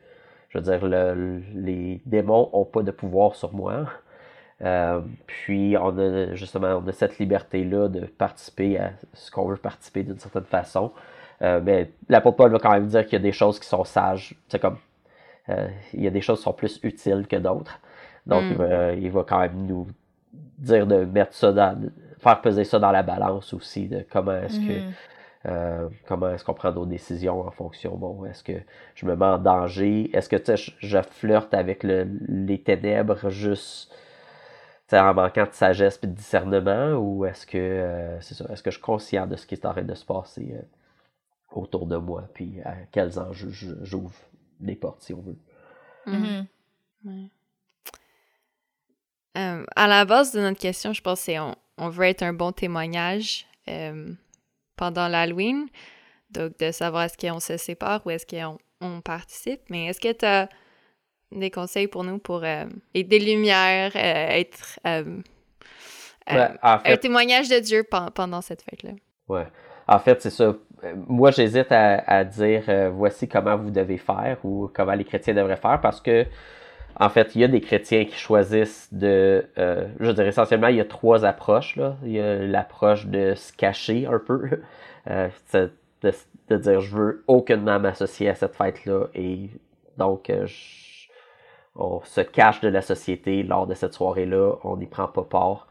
[0.49, 3.87] Je veux dire, le, les démons n'ont pas de pouvoir sur moi.
[4.61, 9.57] Euh, puis on a justement on a cette liberté-là de participer à ce qu'on veut
[9.57, 10.93] participer d'une certaine façon.
[11.41, 13.83] Euh, mais l'apôtre Paul va quand même dire qu'il y a des choses qui sont
[13.83, 14.33] sages.
[14.47, 14.77] C'est comme
[15.49, 17.79] euh, il y a des choses qui sont plus utiles que d'autres.
[18.25, 18.97] Donc, mm.
[18.97, 19.87] il, va, quand même nous
[20.57, 21.79] dire de mettre ça dans,
[22.25, 24.93] faire peser ça dans la balance aussi, de comment est-ce que, mm-hmm.
[25.45, 28.53] euh, comment est-ce qu'on prend nos décisions en fonction, bon, est-ce que
[28.95, 33.29] je me mets en danger, est-ce que, tu sais, je, flirte avec le, les ténèbres
[33.29, 33.93] juste,
[34.91, 38.71] en manquant de sagesse et de discernement, ou est-ce que, euh, c'est ça, est-ce que
[38.71, 40.55] je suis conscient de ce qui est en train de se passer
[41.51, 43.51] autour de moi, puis à quels enjeux
[43.83, 44.15] j'ouvre
[44.59, 45.37] des portes, si on veut.
[46.07, 47.29] Mm-hmm.
[49.37, 52.33] Euh, à la base de notre question, je pense que on, on veut être un
[52.33, 54.07] bon témoignage euh,
[54.75, 55.67] pendant l'Halloween.
[56.31, 59.61] Donc, de savoir est-ce qu'on se sépare ou est-ce qu'on on participe.
[59.69, 60.49] Mais est-ce que tu as
[61.31, 65.21] des conseils pour nous pour euh, être des lumières, être un
[67.01, 68.91] témoignage de Dieu pendant cette fête-là?
[69.27, 69.47] Ouais.
[69.87, 70.55] En fait, c'est ça.
[71.07, 75.79] Moi, j'hésite à, dire voici comment vous devez faire ou comment les chrétiens devraient faire
[75.81, 76.25] parce que
[76.97, 79.45] en fait, il y a des chrétiens qui choisissent de.
[79.57, 81.77] Euh, je dirais essentiellement, il y a trois approches.
[82.03, 84.49] Il y a l'approche de se cacher un peu,
[85.09, 85.27] euh,
[86.01, 89.49] de, dire je veux aucunement m'associer à cette fête-là et
[89.97, 90.47] donc euh,
[91.75, 95.67] on se cache de la société lors de cette soirée-là, on n'y prend pas part.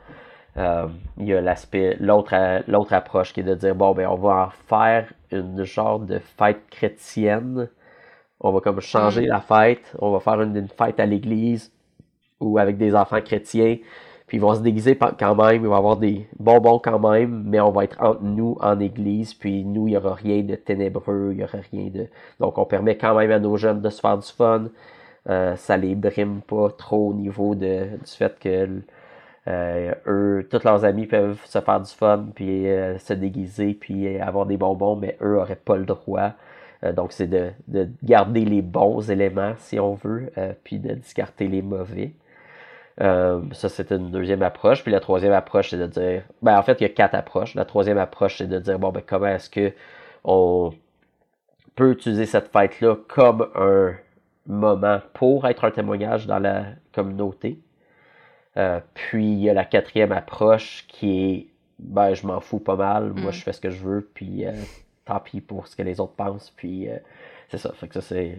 [0.57, 2.35] il y a l'aspect, l'autre,
[2.69, 6.19] l'autre approche qui est de dire bon ben on va en faire une genre de
[6.19, 7.69] fête chrétienne
[8.45, 11.73] on va comme changer la fête, on va faire une, fête à l'église
[12.41, 13.79] ou avec des enfants chrétiens,
[14.27, 17.59] puis ils vont se déguiser quand même, ils vont avoir des bonbons quand même, mais
[17.61, 21.31] on va être entre nous en église, puis nous, il n'y aura rien de ténébreux,
[21.33, 22.07] il n'y aura rien de...
[22.39, 24.67] Donc on permet quand même à nos jeunes de se faire du fun,
[25.31, 28.69] euh, ça les brime pas trop au niveau de, du fait que
[29.49, 34.19] euh, eux, tous leurs amis peuvent se faire du fun, puis euh, se déguiser, puis
[34.21, 36.33] avoir des bonbons, mais eux n'auraient pas le droit.
[36.85, 37.53] Euh, donc, c'est de,
[38.03, 42.13] garder les bons éléments, si on veut, euh, puis de discarter les mauvais.
[43.01, 44.83] Euh, ça, c'est une deuxième approche.
[44.83, 46.23] Puis la troisième approche, c'est de dire.
[46.43, 47.55] Ben, en fait, il y a quatre approches.
[47.55, 49.73] La troisième approche, c'est de dire bon, ben, comment est-ce que
[50.25, 50.73] on
[51.75, 53.95] peut utiliser cette fête-là comme un
[54.47, 57.59] moment pour être un témoignage dans la communauté.
[58.95, 61.47] puis il y a la quatrième approche qui est
[61.81, 63.33] ben je m'en fous pas mal, moi mm.
[63.33, 64.45] je fais ce que je veux, puis
[65.05, 66.53] tant pis pour ce que les autres pensent.
[66.57, 66.97] Puis euh,
[67.49, 67.73] c'est ça.
[67.75, 68.39] Fait que ça, c'est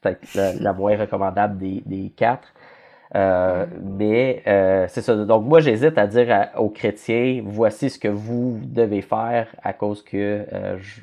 [0.00, 2.48] peut-être la, moins recommandable des, quatre.
[3.16, 5.16] Euh, mais euh, c'est ça.
[5.16, 10.02] Donc moi, j'hésite à dire aux chrétiens, voici ce que vous devez faire à cause
[10.02, 10.46] que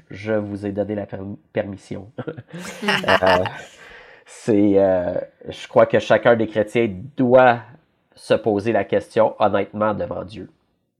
[0.10, 1.06] je, vous ai donné la
[1.54, 2.10] permission.
[4.26, 4.74] c'est,
[5.48, 7.60] je crois que chacun des chrétiens doit
[8.16, 10.50] se poser la question honnêtement devant Dieu.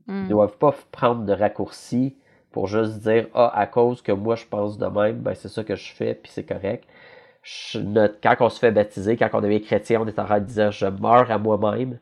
[0.08, 0.28] Ils ne hmm.
[0.30, 2.16] doivent pas prendre de raccourcis
[2.52, 5.64] pour juste dire ah à cause que moi je pense de même ben c'est ça
[5.64, 6.86] que je fais puis c'est correct
[8.24, 10.72] quand on se fait baptiser quand on devient chrétien on est en train de dire
[10.72, 12.00] je meurs à moi-même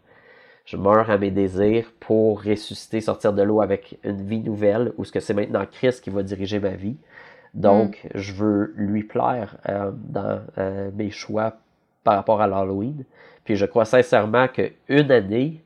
[0.65, 5.05] je meurs à mes désirs pour ressusciter, sortir de l'eau avec une vie nouvelle, ou
[5.05, 6.97] ce que c'est maintenant Christ qui va diriger ma vie.
[7.53, 8.17] Donc, mm.
[8.17, 11.57] je veux lui plaire euh, dans euh, mes choix
[12.03, 13.05] par rapport à l'Halloween.
[13.43, 15.63] Puis je crois sincèrement qu'une année,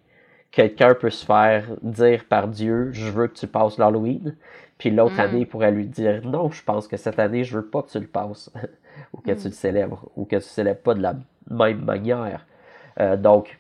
[0.51, 4.35] quelqu'un peut se faire dire par Dieu, je veux que tu passes l'Halloween.
[4.79, 5.19] Puis l'autre mm.
[5.19, 7.91] année, il pourrait lui dire, non, je pense que cette année, je veux pas que
[7.91, 8.51] tu le passes,
[9.13, 11.15] ou que tu le célèbres, ou que tu ne célèbres pas de la
[11.51, 12.47] même manière.
[12.99, 13.59] Euh, donc,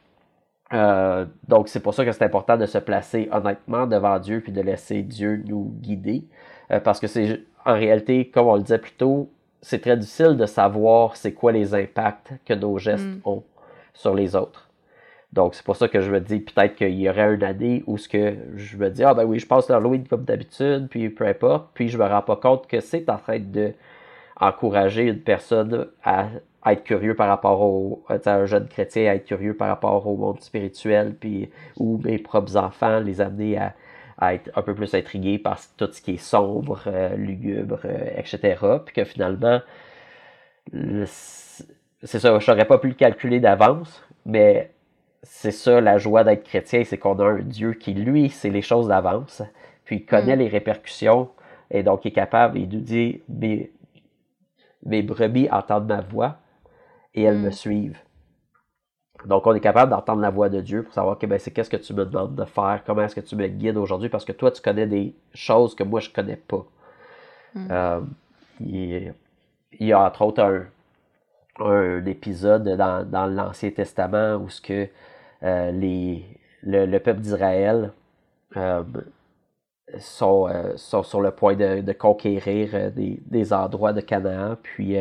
[0.73, 4.51] euh, donc c'est pour ça que c'est important de se placer honnêtement devant Dieu puis
[4.51, 6.23] de laisser Dieu nous guider.
[6.71, 9.29] Euh, parce que c'est en réalité, comme on le disait plus tôt,
[9.61, 13.21] c'est très difficile de savoir c'est quoi les impacts que nos gestes mm.
[13.25, 13.43] ont
[13.93, 14.68] sur les autres.
[15.33, 17.97] Donc c'est pour ça que je me dis peut-être qu'il y aurait une année où
[17.97, 21.27] ce que je me dis ah ben oui je passe l'Halloween comme d'habitude puis peu
[21.27, 23.73] importe puis je me rends pas compte que c'est en train de
[24.39, 26.29] encourager une personne à
[26.65, 30.41] être curieux par rapport au un jeune chrétien à être curieux par rapport au monde
[30.41, 33.59] spirituel puis ou mes propres enfants les amener
[34.17, 38.09] à, être un peu plus intrigués par tout ce qui est sombre euh, lugubre euh,
[38.17, 39.61] etc puis que finalement
[40.73, 44.71] c'est ça je n'aurais pas pu le calculer d'avance mais
[45.23, 48.61] c'est ça la joie d'être chrétien c'est qu'on a un Dieu qui lui sait les
[48.61, 49.41] choses d'avance
[49.85, 50.39] puis il connaît mm.
[50.39, 51.29] les répercussions
[51.71, 53.71] et donc il est capable il nous dit mes,
[54.85, 56.37] mes brebis entendent ma voix
[57.13, 57.53] et elles me mm.
[57.53, 57.99] suivent.
[59.25, 61.69] Donc, on est capable d'entendre la voix de Dieu pour savoir que ben, c'est qu'est-ce
[61.69, 64.31] que tu me demandes de faire, comment est-ce que tu me guides aujourd'hui, parce que
[64.31, 66.65] toi, tu connais des choses que moi, je connais pas.
[67.53, 67.67] Mm.
[67.69, 68.01] Euh,
[68.61, 69.13] il,
[69.79, 70.65] y a entre autres un,
[72.05, 74.87] épisode dans, l'Ancien Testament où ce que
[75.43, 76.25] euh, les,
[76.63, 77.91] le, peuple d'Israël
[78.57, 78.83] euh,
[79.99, 84.95] sont, sont, sur le point de, conquérir des, des, endroits de Canaan, puis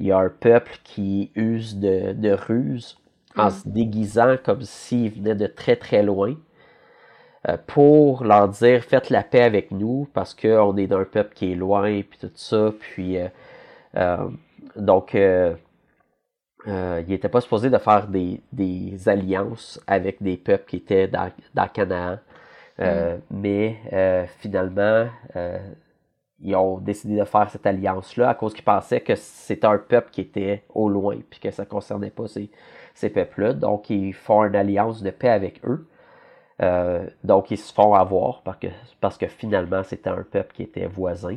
[0.00, 2.98] il y a un peuple qui use de, de ruse
[3.36, 3.50] en mm.
[3.50, 6.34] se déguisant comme s'il venait de très très loin
[7.48, 11.52] euh, pour leur dire faites la paix avec nous parce qu'on est d'un peuple qui
[11.52, 13.16] est loin puis tout ça puis
[13.96, 14.28] euh,
[16.66, 21.06] euh, il n'était pas supposé de faire des, des, alliances avec des peuples qui étaient
[21.08, 22.18] dans, dans Canaan
[22.78, 23.20] mm.
[23.30, 23.76] mais
[24.40, 25.06] finalement
[26.40, 30.10] ils ont décidé de faire cette alliance-là à cause qu'ils pensaient que c'était un peuple
[30.10, 32.50] qui était au loin, puis que ça ne concernait pas ces,
[32.94, 33.54] ces peuples-là.
[33.54, 35.86] Donc, ils font une alliance de paix avec eux.
[36.62, 38.68] Euh, donc, ils se font avoir parce que,
[39.00, 41.36] parce que finalement, c'était un peuple qui était voisin.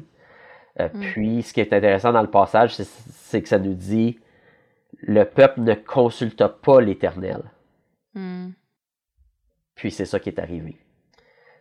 [0.80, 1.00] Euh, mm.
[1.00, 4.20] Puis, ce qui est intéressant dans le passage, c'est que ça nous dit
[5.00, 7.42] le peuple ne consulta pas l'Éternel.
[8.14, 8.50] Mm.
[9.76, 10.78] Puis, c'est ça qui est arrivé.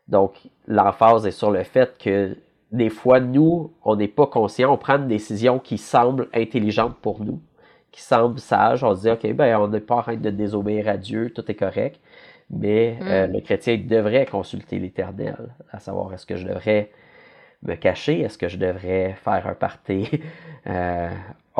[0.09, 0.35] Donc,
[0.67, 2.37] l'emphase est sur le fait que
[2.73, 7.25] des fois, nous, on n'est pas conscient, on prend une décision qui semble intelligente pour
[7.25, 7.41] nous,
[7.91, 8.85] qui semble sage.
[8.85, 11.49] On se dit, OK, ben, on n'est pas en train de désobéir à Dieu, tout
[11.51, 12.01] est correct.
[12.51, 13.33] Mais euh, mm.
[13.33, 16.91] le chrétien devrait consulter l'Éternel, à savoir est-ce que je devrais
[17.63, 20.09] me cacher, est-ce que je devrais faire un party?
[20.67, 21.09] Euh,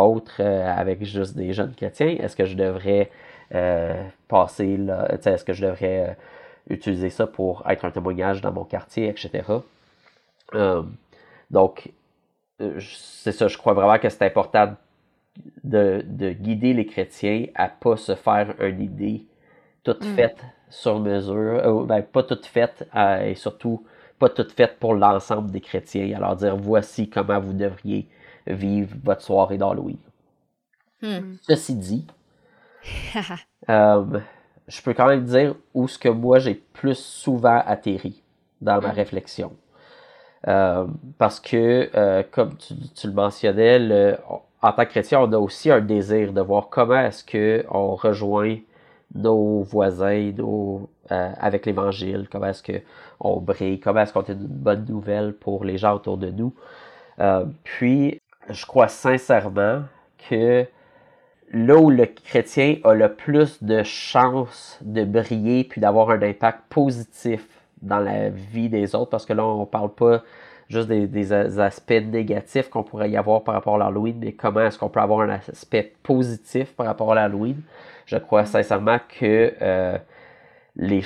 [0.01, 3.11] autre euh, avec juste des jeunes chrétiens, est-ce que je devrais
[4.29, 6.17] passer là, est-ce que je devrais
[6.69, 9.43] utiliser ça pour être un témoignage dans mon quartier, etc.
[10.55, 10.83] Euh,
[11.51, 11.91] donc,
[12.61, 14.75] euh, c'est ça, je crois vraiment que c'est important
[15.65, 19.25] de, guider les chrétiens à pas se faire une idée
[19.83, 20.15] toute mm.
[20.15, 22.89] faite sur mesure, euh, ben, pas toute faite
[23.25, 23.85] et surtout
[24.19, 28.07] pas toute faite pour l'ensemble des chrétiens, à leur dire voici comment vous devriez
[28.47, 29.99] vivre votre soirée d'Halloween.
[31.03, 31.35] Hmm.
[31.43, 32.07] Ceci dit,
[33.69, 38.23] je peux quand même dire où ce que moi j'ai plus souvent atterri
[38.61, 38.97] dans ma hmm.
[38.97, 39.53] réflexion.
[40.49, 40.87] Euh,
[41.19, 42.75] parce que, euh, comme tu,
[43.07, 44.17] le mentionnais,
[44.63, 48.57] en tant que chrétien, on a aussi un désir de voir comment est-ce qu'on rejoint
[49.15, 54.47] nos voisins nos, euh, avec l'Évangile, comment est-ce qu'on brille, comment est-ce qu'on est une
[54.47, 56.55] bonne nouvelle pour les gens autour de nous.
[57.65, 58.20] puis,
[58.51, 59.83] je crois sincèrement
[60.29, 60.67] que
[61.53, 66.61] là où le chrétien a le plus de chances de briller puis d'avoir un impact
[66.69, 67.47] positif
[67.83, 70.23] dans la vie des autres, parce que là, on parle pas
[70.69, 74.79] juste des, aspects négatifs qu'on pourrait y avoir par rapport à l'Halloween, mais comment est-ce
[74.79, 77.61] qu'on peut avoir un aspect positif par rapport à l'Halloween?
[78.07, 79.99] Je crois sincèrement que, euh,
[80.77, 81.03] les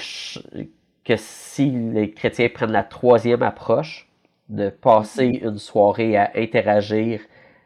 [1.04, 4.08] que si les chrétiens prennent la troisième approche,
[4.48, 7.20] de passer une soirée à interagir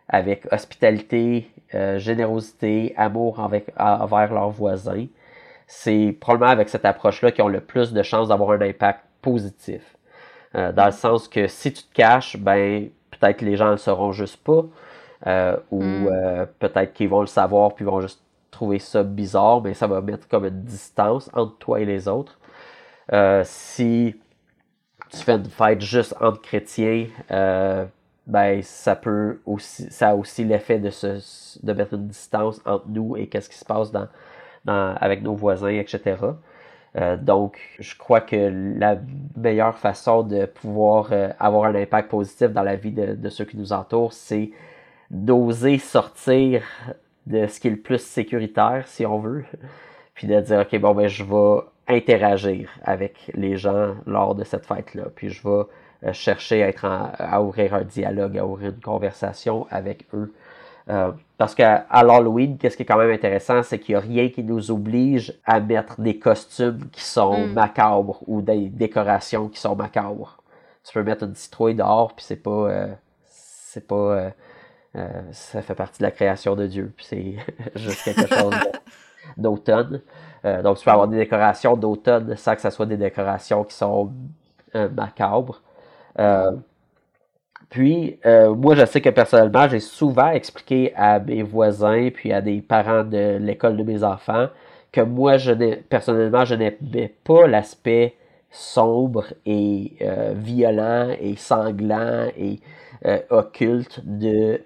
[0.08, 5.06] avec hospitalité, euh, générosité, amour avec, envers leurs voisins,
[5.66, 9.96] c'est probablement avec cette approche-là qu'ils ont le plus de chances d'avoir un impact positif.
[10.54, 13.72] Euh, dans le sens que si tu te caches, ben peut-être que les gens ne
[13.72, 14.64] le sauront juste pas.
[15.26, 16.08] Euh, ou mm.
[16.10, 20.00] euh, peut-être qu'ils vont le savoir puis vont juste trouver ça bizarre, mais ça va
[20.00, 22.38] mettre comme une distance entre toi et les autres.
[23.44, 24.16] si
[25.10, 27.06] tu fais une fête juste entre chrétiens,
[28.28, 31.18] ben ça peut aussi ça a aussi l'effet de se
[31.64, 34.06] de mettre une distance entre nous et qu'est-ce qui se passe dans,
[34.66, 36.16] dans avec nos voisins etc
[36.96, 38.98] euh, donc je crois que la
[39.36, 43.46] meilleure façon de pouvoir euh, avoir un impact positif dans la vie de, de ceux
[43.46, 44.50] qui nous entourent c'est
[45.10, 46.62] d'oser sortir
[47.26, 49.46] de ce qui est le plus sécuritaire si on veut
[50.14, 54.66] puis de dire ok bon ben je vais interagir avec les gens lors de cette
[54.66, 55.64] fête là puis je vais
[56.12, 60.32] chercher à, être à ouvrir un dialogue, à ouvrir une conversation avec eux.
[60.90, 64.28] Euh, parce qu'à l'Halloween, qu'est-ce qui est quand même intéressant, c'est qu'il n'y a rien
[64.30, 67.52] qui nous oblige à mettre des costumes qui sont mm.
[67.52, 70.38] macabres ou des décorations qui sont macabres.
[70.84, 72.50] Tu peux mettre une citrouille dehors, puis c'est pas.
[72.50, 72.86] Euh,
[73.26, 74.32] c'est pas.
[75.32, 77.36] ça fait partie de la création de Dieu, puis c'est
[77.78, 78.54] juste quelque chose
[79.36, 80.00] d'automne.
[80.64, 84.10] donc tu peux avoir des décorations d'automne sans que ce soit des décorations qui sont
[84.74, 85.60] macabres.
[86.18, 86.52] Euh,
[87.70, 92.40] puis, euh, moi, je sais que personnellement, j'ai souvent expliqué à mes voisins, puis à
[92.40, 94.48] des parents de l'école de mes enfants,
[94.92, 95.52] que moi, je
[95.88, 98.14] personnellement, je n'aimais pas l'aspect
[98.50, 102.60] sombre et euh, violent et sanglant et
[103.30, 104.60] occulte de,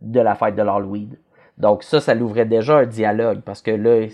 [0.00, 1.16] de la fête de l'Halloween.
[1.58, 4.08] Donc ça, ça l'ouvrait déjà un dialogue parce que là,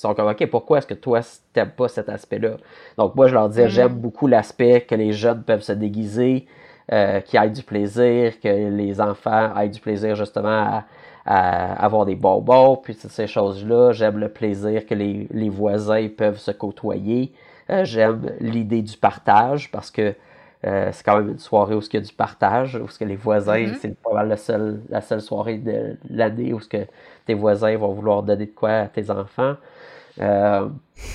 [0.00, 1.20] sont comme, OK, pourquoi est-ce que toi,
[1.52, 2.56] t'aimes pas cet aspect-là?
[2.96, 3.70] Donc, moi, je leur disais, mm-hmm.
[3.70, 6.46] j'aime beaucoup l'aspect que les jeunes peuvent se déguiser,
[6.92, 10.82] euh, qu'ils aient du plaisir, que les enfants aient du plaisir, justement,
[11.26, 13.92] à, avoir des bonbons, puis toutes ces choses-là.
[13.92, 17.32] J'aime le plaisir que les, voisins peuvent se côtoyer.
[17.68, 20.14] Euh, j'aime l'idée du partage, parce que
[20.66, 23.16] euh, c'est quand même une soirée où il y a du partage, où que les
[23.16, 23.78] voisins, mm-hmm.
[23.80, 26.86] c'est pas mal la seule, la seule soirée de l'année où ce que
[27.26, 29.56] tes voisins vont vouloir donner de quoi à tes enfants.
[30.20, 30.68] Euh,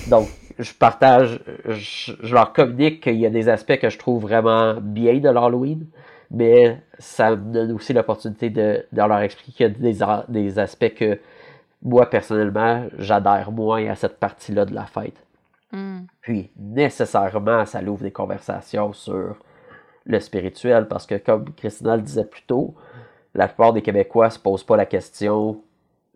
[0.08, 0.28] donc,
[0.60, 5.16] je partage, je, leur communique qu'il y a des aspects que je trouve vraiment bien
[5.16, 5.86] de l'Halloween,
[6.32, 10.94] mais ça me donne aussi l'opportunité de, leur expliquer qu'il y a des, des aspects
[10.94, 11.20] que
[11.82, 15.22] moi, personnellement, j'adhère moins à cette partie-là de la fête.
[15.72, 16.04] Hmm.
[16.22, 19.36] Puis, nécessairement, ça l'ouvre des conversations sur
[20.06, 22.76] le spirituel, parce que comme Christina le disait plus tôt,
[23.34, 25.60] la plupart des Québécois se posent pas la question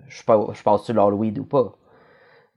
[0.08, 0.22] je,
[0.54, 1.74] je passe-tu l'Halloween ou pas?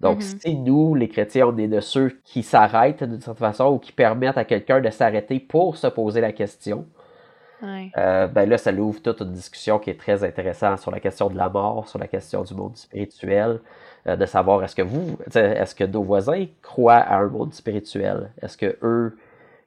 [0.01, 0.41] Donc, mm-hmm.
[0.41, 3.93] si nous, les chrétiens, on est de ceux qui s'arrêtent d'une certaine façon ou qui
[3.93, 6.87] permettent à quelqu'un de s'arrêter pour se poser la question,
[7.63, 11.29] euh, ben là, ça ouvre toute une discussion qui est très intéressante sur la question
[11.29, 13.61] de la mort, sur la question du monde spirituel,
[14.07, 18.31] euh, de savoir est-ce que vous, est-ce que nos voisins croient à un monde spirituel?
[18.41, 19.17] Est-ce que eux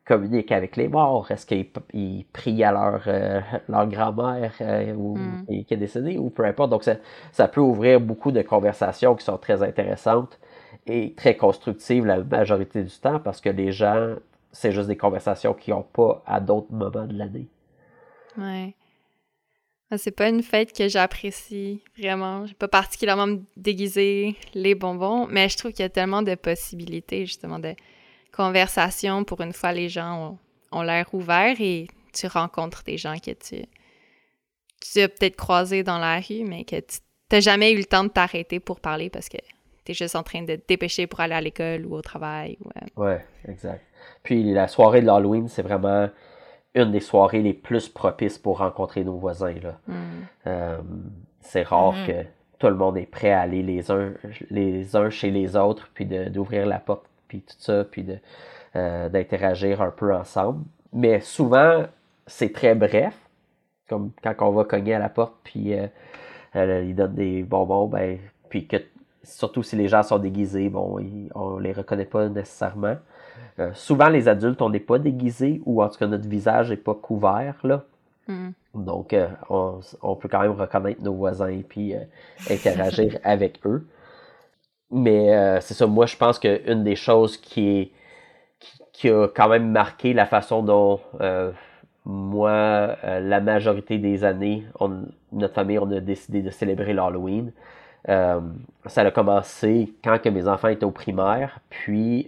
[0.06, 1.30] communiquent avec les morts?
[1.32, 5.64] Est-ce qu'ils prient à leur, euh, leur grand-mère euh, mm.
[5.66, 6.70] qui est décédée ou peu importe?
[6.70, 6.96] Donc, ça,
[7.32, 10.40] ça, peut ouvrir beaucoup de conversations qui sont très intéressantes
[10.86, 14.16] et très constructives la majorité du temps parce que les gens,
[14.52, 17.48] c'est juste des conversations qu'ils n'ont pas à d'autres moments de l'année.
[18.38, 18.76] Ouais.
[19.94, 22.48] Ah, c'est pas une fête que j'apprécie vraiment.
[22.48, 27.28] J'ai pas particulièrement déguisé les bonbons, mais je trouve qu'il y a tellement de possibilités
[27.28, 27.76] justement de
[28.36, 29.24] conversation.
[29.24, 30.38] Pour une fois, les gens
[30.72, 33.64] ont, l'air ouverts et tu rencontres des gens que tu,
[34.82, 37.00] tu as peut-être croisés dans la rue, mais que tu
[37.32, 39.38] n'as jamais eu le temps de t'arrêter pour parler parce que
[39.86, 42.58] tu es juste en train de te dépêcher pour aller à l'école ou au travail.
[42.66, 43.04] Ouais.
[43.06, 43.82] ouais, exact.
[44.24, 46.10] Puis la soirée de l'Halloween, c'est vraiment
[46.76, 49.54] une des soirées les plus propices pour rencontrer nos voisins.
[49.62, 49.78] Là.
[49.88, 50.26] Hmm.
[50.48, 50.78] Euh,
[51.42, 52.08] c'est rare hmm.
[52.08, 52.26] que
[52.58, 54.14] tout le monde est prêt à aller les uns,
[54.50, 58.06] les uns chez les autres, puis d'ouvrir la porte puis tout ça, puis
[58.76, 60.64] euh, d'interagir un peu ensemble.
[60.94, 61.86] Mais souvent,
[62.28, 63.18] c'est très bref,
[63.90, 65.88] comme quand on va cogner à la porte, puis euh,
[66.56, 68.20] euh ils donnent des bonbons, ben,
[68.50, 68.78] puis que
[69.24, 71.00] surtout si les gens sont déguisés, bon,
[71.34, 72.98] on les reconnaît pas nécessairement.
[73.58, 76.78] Euh, souvent, les adultes, on n'est pas déguisés, ou en tout cas, notre visage n'est
[76.78, 77.84] pas couvert, là.
[78.28, 78.52] Hmm.
[78.76, 79.16] Donc,
[79.50, 81.94] on, on, peut quand même reconnaître nos voisins et puis
[82.50, 83.86] interagir avec eux.
[84.94, 87.92] Mais euh, c'est ça, moi je pense qu'une des choses qui,
[88.94, 91.52] qui, a quand même marqué la façon dont euh,
[92.06, 92.52] moi,
[93.04, 94.64] euh, la majorité des années,
[95.32, 97.52] notre famille, on a décidé de célébrer l'Halloween.
[98.06, 102.28] ça a commencé quand que mes enfants étaient au primaire, puis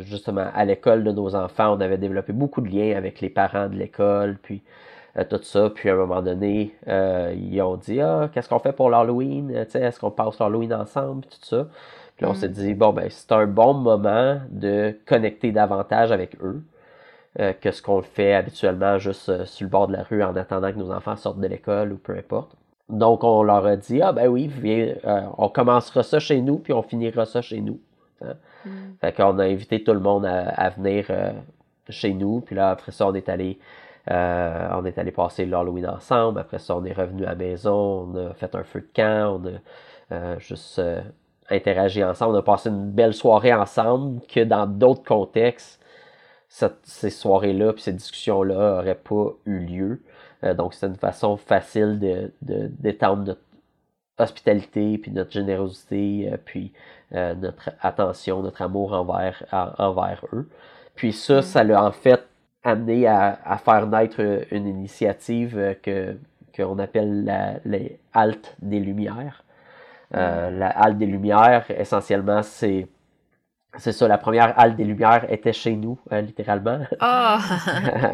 [0.00, 3.68] justement à l'école de nos enfants, on avait développé beaucoup de liens avec les parents
[3.68, 4.62] de l'école, puis
[5.30, 5.70] tout ça.
[5.70, 9.50] Puis à un moment donné, ils ont dit Ah, qu'est-ce qu'on fait pour l'Halloween?
[9.50, 11.68] Est-ce qu'on passe l'Halloween ensemble Tout ça.
[12.22, 12.52] Puis on s'est mm.
[12.52, 16.62] dit, bon, ben, c'est un bon moment de connecter davantage avec eux
[17.40, 20.36] euh, que ce qu'on fait habituellement juste euh, sur le bord de la rue en
[20.36, 22.54] attendant que nos enfants sortent de l'école ou peu importe.
[22.88, 26.58] Donc on leur a dit, ah ben oui, viens, euh, on commencera ça chez nous,
[26.58, 27.80] puis on finira ça chez nous.
[28.24, 28.34] Hein.
[28.66, 28.70] Mm.
[29.00, 31.06] Fait qu'on a invité tout le monde à, venir
[31.88, 32.40] chez nous.
[32.40, 33.58] Puis là, après ça, on est allé
[34.08, 36.38] on est allé passer l'Halloween ensemble.
[36.38, 38.08] Après ça, on est revenu à la maison.
[38.12, 39.40] On a fait un feu de camp.
[39.40, 40.80] On a juste
[41.52, 42.34] interagi ensemble.
[42.36, 45.80] On a passé une belle soirée ensemble que dans d'autres contextes,
[46.48, 50.02] ces soirées-là puis ces discussions-là n'auraient pas eu lieu.
[50.44, 53.40] Euh, donc, c'est une façon facile de, d'étendre notre
[54.18, 56.72] hospitalité, puis notre générosité, euh, puis
[57.14, 59.44] euh, notre attention, notre amour envers,
[59.78, 60.48] envers eux.
[60.94, 61.42] Puis ça, mm.
[61.42, 62.22] ça l'a en fait
[62.64, 64.20] amené à, faire naître
[64.52, 66.16] une initiative que
[66.54, 69.42] qu'on appelle la, les Haltes des Lumières.
[70.12, 70.58] Mm.
[70.58, 72.86] la Halte des Lumières, essentiellement, c'est
[73.78, 76.80] c'est ça, la première halle des Lumières était chez nous, euh, littéralement.
[77.00, 77.40] Ah!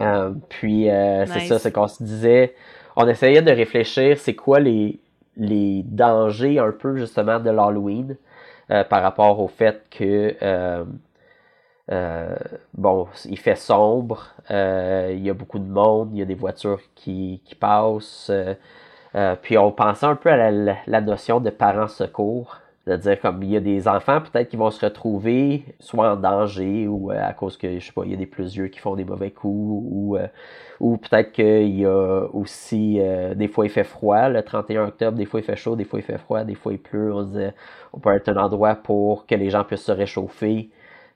[0.01, 2.55] Euh, puis euh, c'est ça, c'est qu'on se disait,
[2.96, 5.01] on essayait de réfléchir, c'est quoi les,
[5.36, 8.16] les dangers un peu justement de l'Halloween
[8.68, 10.36] par rapport au fait que
[12.74, 16.80] bon, il fait sombre, il y a beaucoup de monde, il y a des voitures
[16.94, 18.30] qui, qui passent.
[19.42, 22.59] Puis on pensait un peu à la, notion de parents secours.
[22.88, 26.88] C'est-à-dire, comme il y a des enfants peut-être qui vont se retrouver soit en danger
[26.88, 28.96] ou euh, à cause que, je sais pas, il y a des plusieurs qui font
[28.96, 30.26] des mauvais coups ou, euh,
[30.80, 35.18] ou peut-être qu'il y a aussi, euh, des fois il fait froid le 31 octobre,
[35.18, 37.12] des fois il fait chaud, des fois il fait froid, des fois il pleut.
[37.12, 37.28] On,
[37.92, 40.70] on peut être un endroit pour que les gens puissent se réchauffer.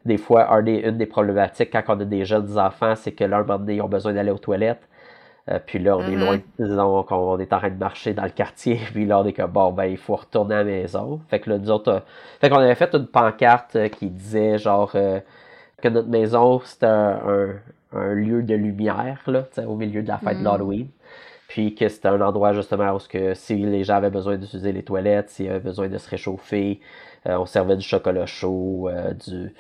[0.05, 3.76] Des fois, une des problématiques quand on a des jeunes enfants, c'est que moment donné,
[3.76, 4.86] ils ont besoin d'aller aux toilettes.
[5.51, 6.66] Euh, puis là, on est loin, mm-hmm.
[6.66, 9.51] disons qu'on est en train de marcher dans le quartier, puis là, on est comme,
[9.51, 11.20] bon, ben, il faut retourner à la maison.
[11.28, 12.01] Fait que là, nous autres, euh,
[12.40, 17.57] fait qu'on avait fait une pancarte euh, qui disait, genre, que notre maison, c'était un,
[17.93, 20.45] un, lieu de lumière, là, au milieu de la fête de mm.
[20.45, 20.88] l'Halloween.
[21.49, 24.84] Puis que c'était un endroit, justement, où que si les gens avaient besoin d'utiliser les
[24.84, 26.80] toilettes, s'ils avaient besoin de se réchauffer,
[27.26, 28.88] on servait du chocolat chaud,
[29.22, 29.53] du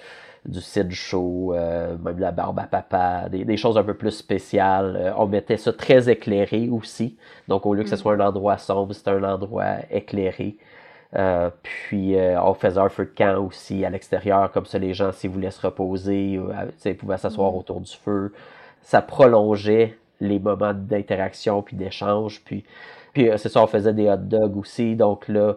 [0.44, 4.96] du cidre chaud, euh, même la barbe à papa, des, choses un peu plus spéciales.
[4.96, 7.16] Euh, on mettait ça très éclairé aussi.
[7.46, 7.98] Donc au lieu que ce mm.
[7.98, 10.56] soit un endroit sombre, c'était un endroit éclairé.
[11.14, 15.12] Euh, puis on faisait un feu de camp aussi à l'extérieur, comme ça les gens,
[15.12, 16.40] s'ils voulaient se reposer,
[16.84, 17.56] ils pouvaient s'asseoir mm.
[17.56, 18.32] autour du feu.
[18.80, 22.42] Ça prolongeait les moments d'interaction puis d'échange.
[22.44, 22.64] Puis,
[23.12, 24.96] puis c'est ça, on faisait des hot dogs aussi.
[24.96, 25.54] Donc là,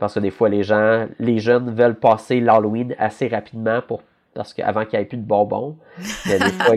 [0.00, 4.02] parce que des fois les gens, les jeunes veulent passer l'Halloween assez rapidement pour
[4.36, 5.78] parce qu'avant qu'il n'y ait plus de bonbons,
[6.26, 6.76] des fois,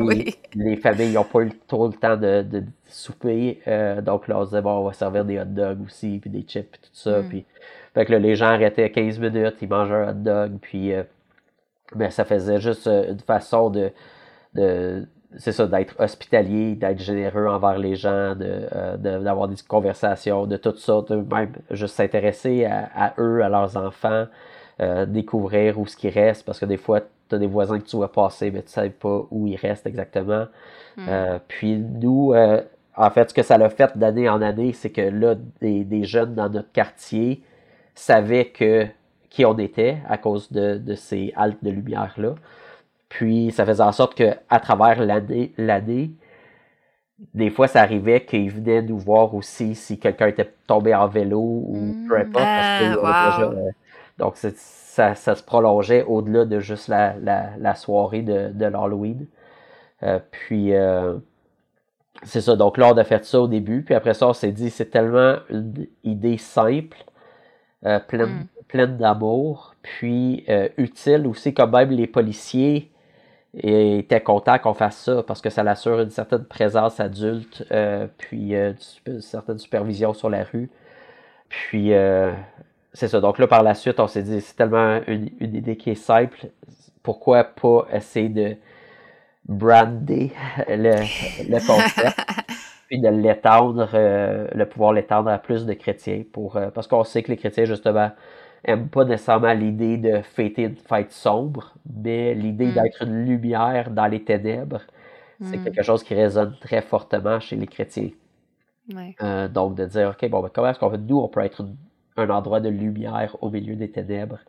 [0.56, 3.62] les familles n'ont pas eu trop le temps de, de souper.
[3.68, 6.30] Euh, donc là, on se disait, bon, on va servir des hot dogs aussi, puis
[6.30, 7.20] des chips, puis tout ça.
[7.20, 7.28] Mm.
[7.30, 7.46] Puis,
[7.94, 11.04] fait que là, les gens arrêtaient 15 minutes, ils mangeaient un hot dog, puis euh,
[11.94, 13.92] ben, ça faisait juste euh, une façon de,
[14.54, 15.06] de
[15.38, 20.76] c'est ça, d'être hospitalier, d'être généreux envers les gens, de, d'avoir des conversations, de tout
[20.78, 24.26] ça, de même juste s'intéresser à, à, eux, à leurs enfants,
[25.08, 27.96] découvrir où ce qui reste, parce que des fois, tu as des voisins que tu
[27.96, 30.46] vois passer, mais tu ne sais pas où ils restent exactement.
[30.98, 31.06] Hmm.
[31.08, 32.62] Euh, puis nous, euh,
[32.96, 36.36] en fait, ce que ça l'a fait d'année en année, c'est que là, des, jeunes
[36.36, 37.44] dans notre quartier
[37.96, 38.88] savaient que
[39.30, 42.36] qui on était à cause de, ces haltes de lumière-là.
[43.08, 46.12] Puis ça faisait en sorte qu'à travers l'année, l'année,
[47.34, 51.40] des fois, ça arrivait qu'ils venaient nous voir aussi si quelqu'un était tombé en vélo
[51.40, 52.22] ou peu hmm.
[52.22, 52.46] importe.
[52.46, 53.72] Ah, euh,
[54.18, 54.58] donc, c'est
[55.16, 59.28] ça, se prolongeait au-delà de juste la, la, soirée de, de l'Halloween.
[60.04, 61.18] Euh, puis, euh,
[62.24, 62.56] c'est ça.
[62.56, 63.84] Donc là, on a fait ça au début.
[63.84, 66.98] Puis après ça, on s'est dit, c'est tellement une idée simple,
[67.86, 68.48] euh, pleine, mm.
[68.68, 70.46] pleine d'amour, puis
[70.78, 72.92] utile aussi, comme même les policiers
[73.56, 77.66] étaient contents qu'on fasse ça parce que ça assure une certaine présence adulte,
[78.18, 80.70] puis une certaine supervision sur la rue.
[81.50, 81.92] Puis
[82.94, 83.20] c'est ça.
[83.20, 86.48] Donc là, par la suite, on s'est dit, c'est tellement une, idée qui est simple.
[87.04, 88.56] Pourquoi pas essayer de
[89.46, 90.32] brander
[90.68, 92.20] le, concept,
[92.88, 97.04] puis de l'étendre, euh, le pouvoir l'étendre à plus de chrétiens, pour, euh, parce qu'on
[97.04, 98.12] sait que les chrétiens, justement,
[98.68, 101.74] n'aiment pas nécessairement l'idée de fêter une fête sombre,
[102.04, 102.74] mais l'idée mm.
[102.74, 104.82] d'être une lumière dans les ténèbres,
[105.42, 105.64] c'est mm.
[105.64, 108.10] quelque chose qui résonne très fortement chez les chrétiens.
[109.22, 111.62] Euh, donc, de dire, OK, bon, ben, comment est-ce qu'on veut, nous, on peut être
[111.62, 111.76] une
[112.18, 114.40] un endroit de lumière au milieu des ténèbres,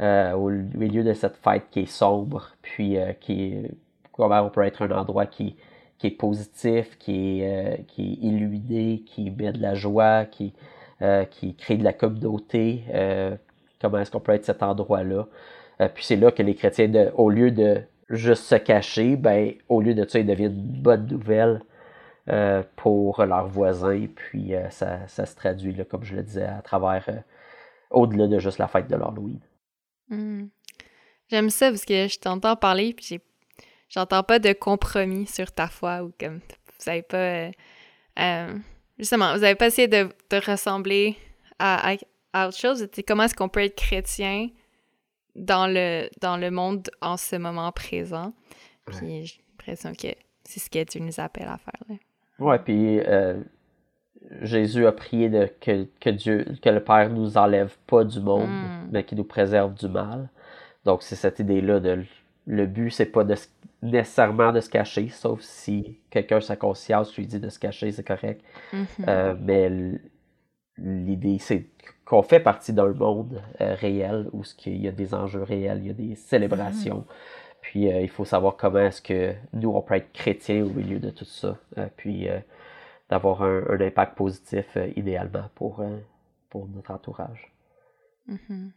[0.00, 3.70] euh, au milieu de cette fête qui est sombre, puis euh, qui est,
[4.12, 5.56] comment on peut être un endroit qui,
[6.02, 10.52] est positif, qui est, euh, qui est illuminé, qui met de la joie, qui,
[11.30, 12.84] qui crée de la communauté.
[13.80, 15.26] comment est-ce qu'on peut être cet endroit-là?
[15.94, 19.80] puis c'est là que les chrétiens, de, au lieu de juste se cacher, ben, au
[19.80, 21.60] lieu de ça, ils deviennent une bonne nouvelle
[22.28, 24.06] euh, pour leurs voisins.
[24.14, 27.18] Puis euh, ça, se traduit, là, comme je le disais, à travers, euh,
[27.90, 29.40] au-delà de juste la fête de l'Halloween.
[30.08, 30.46] Hmm.
[31.28, 33.20] J'aime ça parce que je t'entends parler puis
[33.88, 36.40] j'entends pas de compromis sur ta foi ou comme
[36.78, 37.50] vous avez pas
[38.98, 40.08] justement vous avez pas essayé de,
[40.46, 41.16] ressembler
[41.58, 41.96] à,
[42.46, 42.86] autre chose.
[43.08, 44.48] Comment est-ce qu'on peut être chrétien
[45.34, 48.34] dans le dans le monde en ce moment présent?
[48.84, 50.14] Puis j'ai l'impression que
[50.44, 51.82] c'est ce que tu nous appelles à faire.
[51.88, 51.96] Là.
[52.38, 53.40] Ouais, puis euh,
[54.40, 58.48] Jésus a prié de, que, que, Dieu, que le Père nous enlève pas du monde,
[58.48, 58.88] hmm.
[58.90, 60.28] mais qu'il nous préserve du mal.
[60.84, 62.04] Donc, c'est cette idée-là de
[62.46, 63.36] le but, c'est pas de,
[63.82, 68.06] nécessairement de se cacher, sauf si quelqu'un, sa conscience lui dit de se cacher, c'est
[68.06, 68.42] correct.
[68.72, 68.84] Mm-hmm.
[69.08, 69.70] Euh, mais
[70.78, 71.66] l'idée, c'est
[72.04, 75.86] qu'on fait partie d'un monde euh, réel où il y a des enjeux réels, il
[75.86, 77.00] y a des célébrations.
[77.00, 77.41] Mm-hmm.
[77.72, 81.08] Puis il faut savoir comment est-ce que nous, on peut être chrétiens au milieu de
[81.08, 81.56] tout ça.
[81.96, 82.28] puis
[83.12, 85.98] d'avoir un, impact positif euh, idéalement pour, euh,
[86.48, 87.52] pour notre entourage.
[88.26, 88.70] Mm-hmm.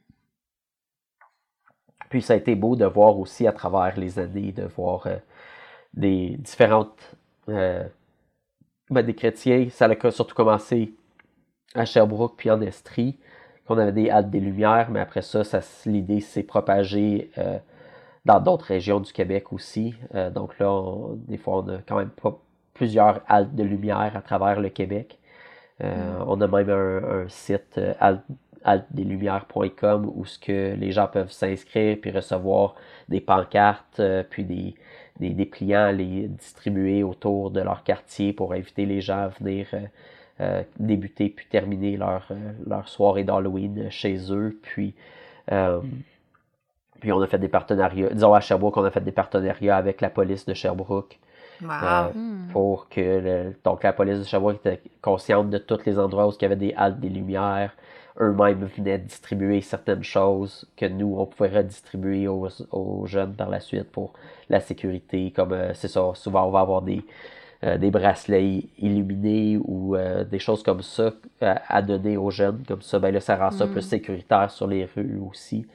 [2.09, 5.17] Puis ça a été beau de voir aussi à travers les années, de voir euh,
[5.93, 7.15] des différentes...
[7.47, 10.93] Ben, des chrétiens, ça a surtout commencé
[11.73, 13.17] à Sherbrooke puis en Estrie,
[13.65, 17.31] qu'on avait des haltes des Lumières, mais après ça, ça l'idée s'est propagée
[18.25, 19.95] dans d'autres régions du Québec aussi.
[20.33, 22.39] donc là, des fois, on a quand même pas
[22.75, 25.17] plusieurs haltes de lumière à travers le Québec.
[25.83, 26.25] Euh, mm.
[26.27, 27.93] On a même un, site euh,
[28.63, 32.75] alteslumières.com où ce que les gens peuvent s'inscrire puis recevoir
[33.09, 34.75] des pancartes euh, puis des,
[35.19, 39.67] des dépliants à les distribuer autour de leur quartier pour inviter les gens à venir
[40.77, 42.27] débuter puis terminer leur,
[42.67, 44.59] leur soirée d'Halloween chez eux.
[44.61, 44.93] Puis,
[46.99, 50.01] puis on a fait des partenariats, disons à Sherbrooke, on a fait des partenariats avec
[50.01, 51.19] la police de Sherbrooke
[51.63, 52.47] euh, hmm.
[52.51, 56.41] pour que donc la police de Sherbrooke était consciente de tous les endroits où il
[56.41, 57.71] y avait des haltes, des lumières.
[58.19, 63.59] Eux-mêmes venaient distribuer certaines choses que nous, on pouvait redistribuer aux, aux jeunes par la
[63.59, 64.13] suite pour
[64.49, 65.31] la sécurité.
[65.31, 67.03] Comme euh, c'est ça, souvent on va avoir des,
[67.63, 69.97] euh, des bracelets illuminés ou
[70.29, 72.63] des choses comme ça à, donner aux jeunes.
[72.67, 73.89] Comme ça, ben là, ça rend ça plus hmm.
[73.89, 75.65] sécuritaire sur les rues aussi.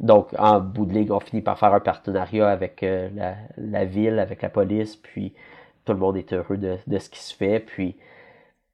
[0.00, 3.10] Donc, en bout de ligne, on finit par faire un partenariat avec euh,
[3.58, 5.34] la, ville, avec la police, puis
[5.84, 7.60] tout le monde est heureux de, ce qui se fait.
[7.60, 7.96] Puis,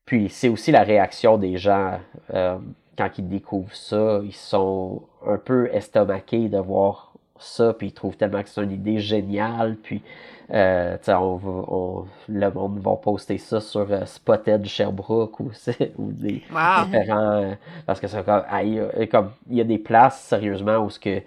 [0.05, 1.99] puis c'est aussi la réaction des gens
[2.33, 2.59] euh,
[2.97, 4.21] quand ils découvrent ça.
[4.23, 7.06] Ils sont un peu estomaqués de voir
[7.39, 9.77] ça, puis ils trouvent tellement que c'est une idée géniale.
[9.83, 10.03] Puis
[10.53, 15.51] euh, on, le monde va poster ça sur euh, Spotted Sherbrooke ou,
[15.99, 17.33] ou des différents.
[17.33, 18.43] Euh, parce que c'est comme,
[19.11, 19.31] comme.
[19.51, 21.21] Il y a des places, sérieusement, où ce que,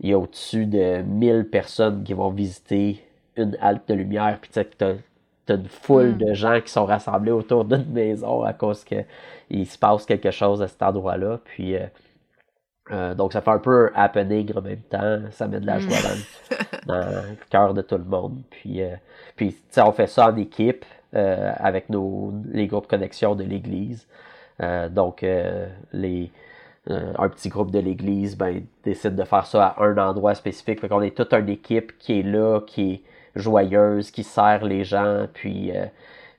[0.00, 3.04] il y a au-dessus de 1000 personnes qui vont visiter
[3.36, 4.38] une halte de lumière.
[4.40, 4.94] Puis tu as,
[5.48, 6.18] une foule hmm.
[6.18, 10.62] de gens qui sont rassemblés autour d'une maison à cause qu'il se passe quelque chose
[10.62, 11.40] à cet endroit-là.
[11.44, 11.76] Puis.
[12.90, 15.96] Euh, donc ça fait un peu happening en même temps, ça met de la joie
[16.86, 18.42] dans, le cœur de tout le monde.
[18.50, 18.94] Puis, euh,
[19.36, 24.06] puis on fait ça en équipe euh, avec nos, les groupes connexion de l'Église.
[24.90, 25.24] donc
[25.92, 26.30] les,
[26.86, 30.80] un petit groupe de l'Église ben, décide de faire ça à un endroit spécifique.
[30.80, 33.02] Fait qu'on est toute une équipe qui est là, qui est
[33.34, 35.72] joyeuse, qui sert les gens, puis,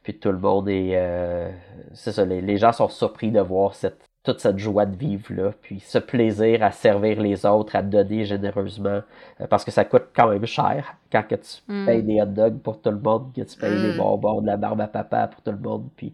[0.04, 1.52] puis tout le monde est...
[1.94, 5.52] c'est ça, les, les gens sont surpris de voir cette toute cette joie de vivre-là,
[5.62, 9.02] puis ce plaisir à servir les autres, à donner généreusement,
[9.40, 11.86] euh, parce que ça coûte quand même cher quand que tu mm.
[11.86, 13.98] payes des hot dogs pour tout le monde, que tu payes des mm.
[13.98, 16.12] bonbons, de la barbe à papa pour tout le monde, puis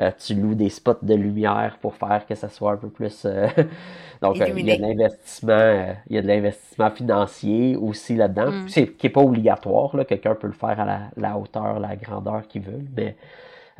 [0.00, 3.24] euh, tu loues des spots de lumière pour faire que ça soit un peu plus...
[3.24, 3.48] Euh,
[4.22, 8.66] donc, il y a de l'investissement il y a de l'investissement financier aussi là-dedans, mm.
[8.66, 12.46] qui n'est pas obligatoire, là, quelqu'un peut le faire à la, la hauteur, la grandeur
[12.46, 13.16] qu'il veut, mais...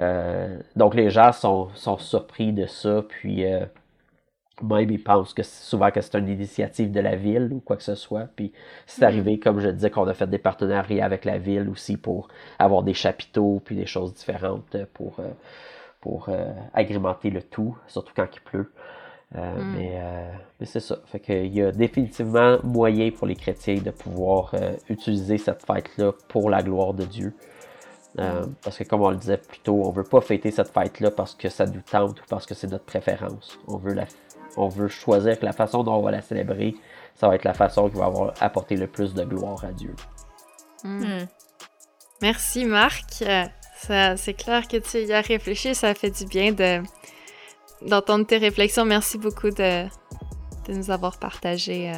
[0.01, 3.65] Euh, donc les gens sont, sont, surpris de ça, puis euh,
[4.63, 7.83] même ils pensent que souvent que c'est une initiative de la ville ou quoi que
[7.83, 8.29] ce soit.
[8.37, 8.53] Puis
[8.87, 9.05] c'est mm-hmm.
[9.05, 12.29] arrivé, comme je disais, qu'on a fait des partenariats avec la ville aussi pour
[12.59, 15.19] avoir des chapiteaux puis des choses différentes pour,
[16.29, 18.71] euh, agrémenter le tout, surtout quand il pleut.
[19.35, 19.41] Mm.
[19.75, 20.01] Mais,
[20.61, 20.99] mais c'est ça.
[21.07, 24.55] Fait qu'il y a définitivement moyen pour les chrétiens de pouvoir
[24.89, 27.35] utiliser cette fête-là pour la gloire de Dieu.
[28.19, 31.11] Euh, parce que comme on le disait plus tôt, on veut pas fêter cette fête-là
[31.11, 33.59] parce que ça nous tente ou parce que c'est notre préférence.
[33.67, 34.07] On veut, la,
[34.57, 36.75] on veut choisir que la façon dont on va la célébrer,
[37.15, 39.95] ça va être la façon qui va avoir apporté le plus de gloire à Dieu.
[40.83, 41.05] Hmm.
[41.05, 41.27] Hmm.
[42.23, 43.23] Merci Marc.
[43.23, 46.83] Euh, c'est clair que tu y as réfléchi, ça fait du bien de
[47.83, 48.87] d'entendre tes réflexions.
[48.87, 51.95] Merci beaucoup de, de nous avoir partagé euh,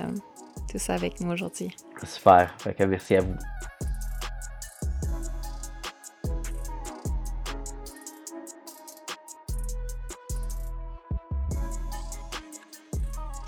[0.71, 1.75] tout ça avec nous aujourd'hui.
[2.03, 2.55] Super.
[2.81, 3.35] merci à vous.